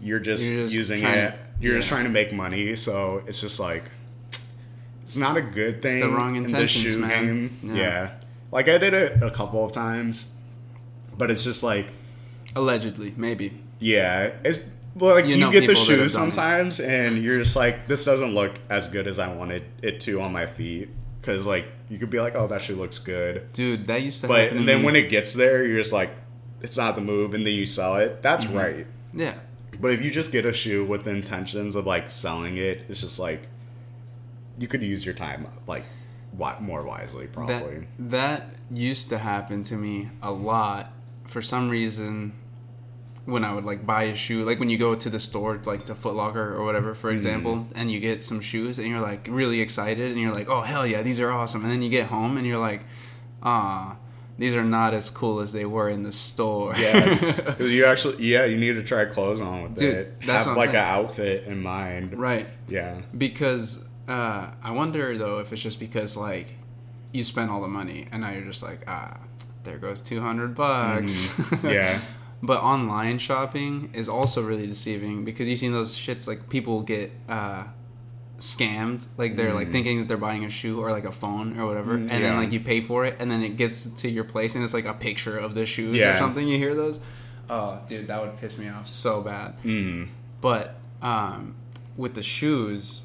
[0.00, 2.76] you're just, You're just using it, to- you're just trying to make money.
[2.76, 3.84] So it's just like
[5.02, 6.00] it's not a good thing.
[6.00, 7.24] the wrong in intentions, shoe man.
[7.24, 7.58] game.
[7.64, 7.74] Yeah.
[7.74, 8.10] Yeah.
[8.52, 10.30] like I did it a couple of times,
[11.18, 11.86] but it's just like
[12.56, 13.60] Allegedly, maybe.
[13.80, 14.58] yeah, it's
[14.94, 16.32] well, like You you, know get the shoes done it.
[16.32, 20.20] sometimes, and you're just like, this doesn't look as good as I wanted it to
[20.20, 20.88] on my feet.
[21.20, 24.28] Because like you could be like, oh, that shoe looks good, Dude, that used to
[24.28, 24.58] but happen.
[24.58, 24.84] to then me.
[24.86, 26.10] when it gets there, you're just like,
[26.62, 28.22] it's not the move, and then you sell it.
[28.22, 28.56] That's Mm-hmm.
[28.56, 28.86] right.
[29.12, 29.34] yeah,
[29.80, 33.00] But if you just get a shoe with the intentions of like selling it, it's
[33.00, 33.48] just like
[34.58, 35.84] you could use your time like
[36.36, 37.86] wi- more wisely, that probably.
[37.98, 40.92] that used to happen to me a lot.
[41.26, 42.32] For some reason,
[43.30, 45.84] when I would like buy a shoe, like when you go to the store, like
[45.86, 49.26] to Foot Locker or whatever, for example, and you get some shoes, and you're like
[49.30, 52.06] really excited, and you're like, oh hell yeah, these are awesome, and then you get
[52.08, 52.82] home, and you're like,
[53.42, 53.96] ah.
[54.38, 56.74] These are not as cool as they were in the store.
[56.74, 57.14] Yeah,
[57.44, 60.20] because you actually, yeah, you need to try clothes on with Dude, it.
[60.26, 62.18] that's Have like an outfit in mind.
[62.18, 62.46] right.
[62.66, 63.02] Yeah.
[63.16, 66.54] Because uh, I wonder though if it's just because like
[67.12, 69.18] you spent all the money and now you're just like ah
[69.64, 71.26] there goes two hundred bucks.
[71.28, 71.68] Mm-hmm.
[71.68, 72.00] Yeah.
[72.42, 77.12] but online shopping is also really deceiving because you've seen those shits like people get
[77.28, 77.64] uh,
[78.38, 81.66] scammed like they're like thinking that they're buying a shoe or like a phone or
[81.66, 82.36] whatever and then Mm.
[82.38, 84.86] like you pay for it and then it gets to your place and it's like
[84.86, 87.00] a picture of the shoes or something you hear those
[87.50, 90.08] oh dude that would piss me off so bad Mm.
[90.40, 91.54] but um,
[91.96, 93.02] with the shoes,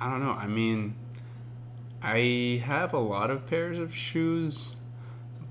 [0.00, 0.32] I don't know.
[0.32, 0.94] I mean,
[2.02, 4.76] I have a lot of pairs of shoes,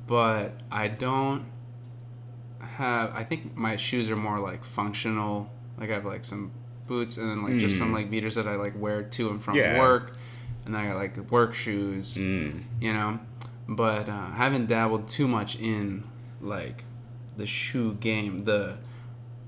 [0.07, 1.45] but I don't
[2.61, 3.11] have.
[3.13, 5.51] I think my shoes are more like functional.
[5.77, 6.51] Like I have like some
[6.87, 9.55] boots and then like just some like beaters that I like wear to and from.
[9.55, 9.79] Yeah.
[9.79, 10.15] work,
[10.65, 12.17] and then I got like work shoes.
[12.17, 12.63] Mm.
[12.79, 13.19] You know,
[13.67, 16.03] but uh, I haven't dabbled too much in
[16.41, 16.83] like
[17.35, 18.77] the shoe game, the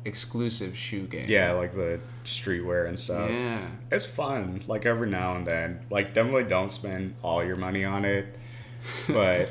[0.05, 1.25] exclusive shoe game.
[1.27, 3.29] Yeah, like the streetwear and stuff.
[3.29, 3.65] Yeah.
[3.91, 5.85] It's fun, like every now and then.
[5.89, 8.37] Like definitely don't spend all your money on it,
[9.07, 9.49] but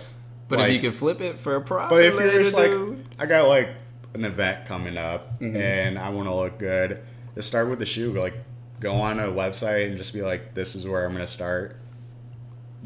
[0.48, 2.70] But like, if you can flip it for a profit, But if you're just like,
[2.70, 3.04] dude.
[3.18, 3.68] I got like
[4.14, 5.56] an event coming up Mm-hmm.
[5.56, 7.00] and I want to look good,
[7.34, 8.12] just start with the shoe.
[8.18, 8.34] Like,
[8.80, 11.76] go on a website and just be like, this is where I'm gonna start.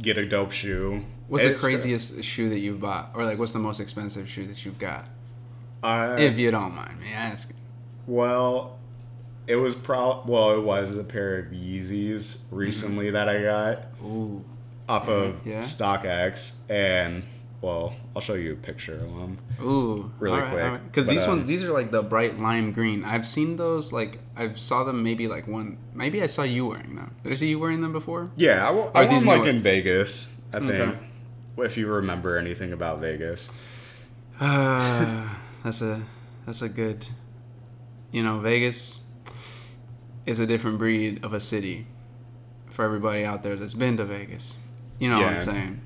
[0.01, 1.05] Get a dope shoe.
[1.29, 4.47] What's It's- the craziest shoe that you've bought, or like what's the most expensive shoe
[4.47, 5.07] that you've got?
[5.83, 7.57] Uh, If you don't mind me asking.
[8.07, 8.79] well,
[9.47, 10.23] it was pro.
[10.27, 14.45] Well, it was a pair of Yeezys recently that I got Ooh,
[14.89, 15.49] off of Mm-hmm.
[15.51, 15.59] Yeah.
[15.59, 17.23] StockX, and
[17.63, 19.39] well, I'll show you a picture of them.
[19.63, 23.05] ooh, Really quick, Because but, these uh, ones, these are like the bright lime green.
[23.05, 23.93] I've seen those.
[23.93, 25.79] Like I've saw them maybe like one.
[25.95, 27.15] Maybe I saw you wearing them.
[27.23, 28.31] Did I see you wearing them before?
[28.37, 30.37] Yeah, I, Are I these like in Vegas.
[30.53, 30.73] I think.
[30.73, 30.99] Okay.
[31.59, 33.49] If you remember anything about Vegas.
[34.41, 35.29] Uh,
[35.65, 36.03] that's a
[36.45, 37.07] that's a good.
[38.11, 38.99] You know, Vegas
[40.27, 41.87] is a different breed of a city.
[42.71, 44.57] For everybody out there that's been to Vegas,
[44.99, 45.81] you know what I'm saying.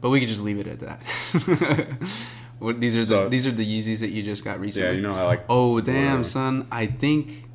[0.00, 1.00] But we could just leave it at that.
[2.58, 4.88] what, these are the these are the Yeezys that you just got recently.
[4.88, 5.44] Yeah, you know I like.
[5.48, 6.66] Oh damn, son!
[6.70, 7.48] I think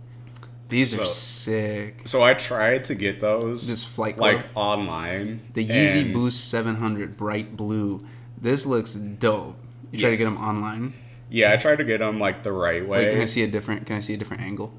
[0.68, 2.02] these are sick.
[2.06, 3.68] So I tried to get those.
[3.68, 4.36] This Flight Club?
[4.36, 5.42] like online.
[5.54, 8.02] The Yeezy Boost 700 bright blue.
[8.40, 9.58] This looks dope.
[9.92, 10.94] You try to get them online.
[11.30, 13.06] Yeah, I tried to get them like the right way.
[13.06, 13.86] Wait, can I see a different?
[13.88, 14.74] Can I see a different angle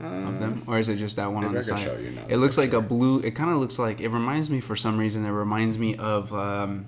[0.00, 1.80] of them, or is it just that one on the side?
[1.80, 2.18] show you.
[2.28, 3.20] It looks like a blue.
[3.20, 4.00] It kind of looks like.
[4.00, 5.24] It reminds me for some reason.
[5.24, 6.86] It reminds me of um,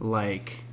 [0.00, 0.64] like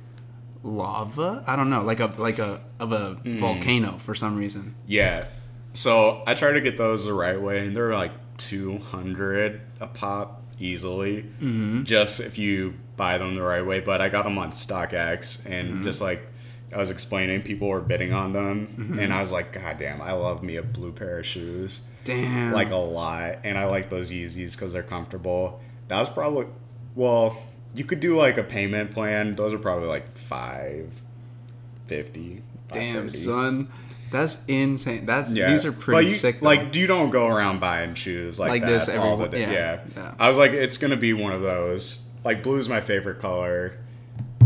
[0.62, 1.42] lava.
[1.46, 3.38] I don't know, like a like a of a Hmm.
[3.38, 4.74] volcano for some reason.
[4.86, 5.26] Yeah.
[5.74, 9.86] So I tried to get those the right way, and they're like two hundred a
[9.86, 11.84] pop easily, mm-hmm.
[11.84, 13.80] just if you buy them the right way.
[13.80, 15.84] But I got them on StockX, and Mm-hmm.
[15.84, 16.20] just like
[16.74, 18.98] I was explaining, people were bidding on them, Mm-hmm.
[18.98, 21.80] and I was like, God damn, I love me a blue pair of shoes.
[22.04, 22.52] Damn.
[22.52, 25.60] like a lot, and I like those Yeezys because they're comfortable.
[25.88, 26.46] That was probably
[26.96, 27.40] well,
[27.74, 29.34] you could do like a payment plan.
[29.36, 30.90] Those are probably like five
[31.86, 32.42] fifty.
[32.70, 33.68] damn, son.
[34.10, 35.06] That's insane.
[35.06, 36.40] That's Yeah, these are pretty you, sick.
[36.40, 36.46] Though.
[36.46, 39.40] Like you don't go around buying shoes like, Like that this all the day.
[39.40, 39.80] yeah, Yeah.
[39.96, 40.14] yeah.
[40.18, 42.04] I was like, it's gonna be one of those.
[42.24, 43.78] Like blue's my favorite color.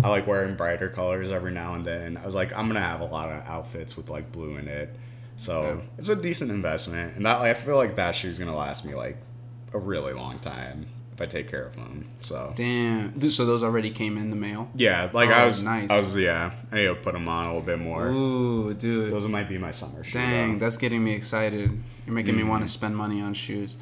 [0.04, 2.16] I like wearing brighter colors every now and then.
[2.16, 4.94] I was like, I'm gonna have a lot of outfits with like blue in it,
[5.36, 5.86] so Yeah.
[5.98, 7.16] it's a decent investment.
[7.16, 9.16] And that I feel like that shoe's gonna last me like
[9.72, 10.86] a really long time
[11.16, 12.06] if I take care of them.
[12.20, 13.28] So damn.
[13.30, 14.68] So those already came in the mail.
[14.76, 15.90] yeah, like Oh, I was, nice.
[15.90, 16.52] I was yeah.
[16.70, 18.06] I need to put them on a little bit more.
[18.08, 19.12] Ooh, dude.
[19.12, 20.12] Those might be my summer shoes.
[20.14, 20.66] Dang, though.
[20.66, 21.70] that's getting me excited.
[22.04, 22.66] You're making me want Mm.
[22.66, 23.76] to spend money on shoes.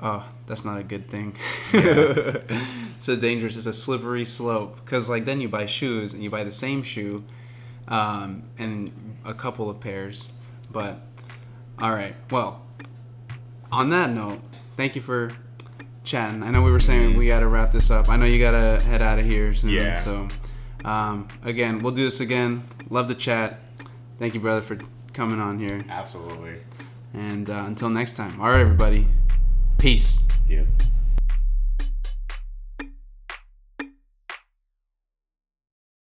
[0.00, 1.34] Oh, that's not a good thing.
[1.72, 4.76] it's a dangerous, it's a slippery slope.
[4.84, 7.24] Because, like, then you buy shoes and you buy the same shoe
[7.88, 8.90] um, and
[9.24, 10.30] a couple of pairs.
[10.70, 11.00] But,
[11.80, 12.14] all right.
[12.30, 12.62] Well,
[13.72, 14.40] on that note,
[14.76, 15.30] thank you for
[16.08, 16.42] chatting.
[16.42, 18.08] I know we were saying we got to wrap this up.
[18.08, 19.70] I know you got to head out of here soon.
[19.70, 19.94] Yeah.
[19.96, 20.28] So,
[20.84, 22.64] um, again, we'll do this again.
[22.88, 23.60] Love the chat.
[24.18, 24.78] Thank you, brother, for
[25.12, 25.84] coming on here.
[25.88, 26.56] Absolutely.
[27.12, 29.06] And uh, until next time, all right, everybody.
[29.78, 30.20] Peace.
[30.48, 30.66] Yep.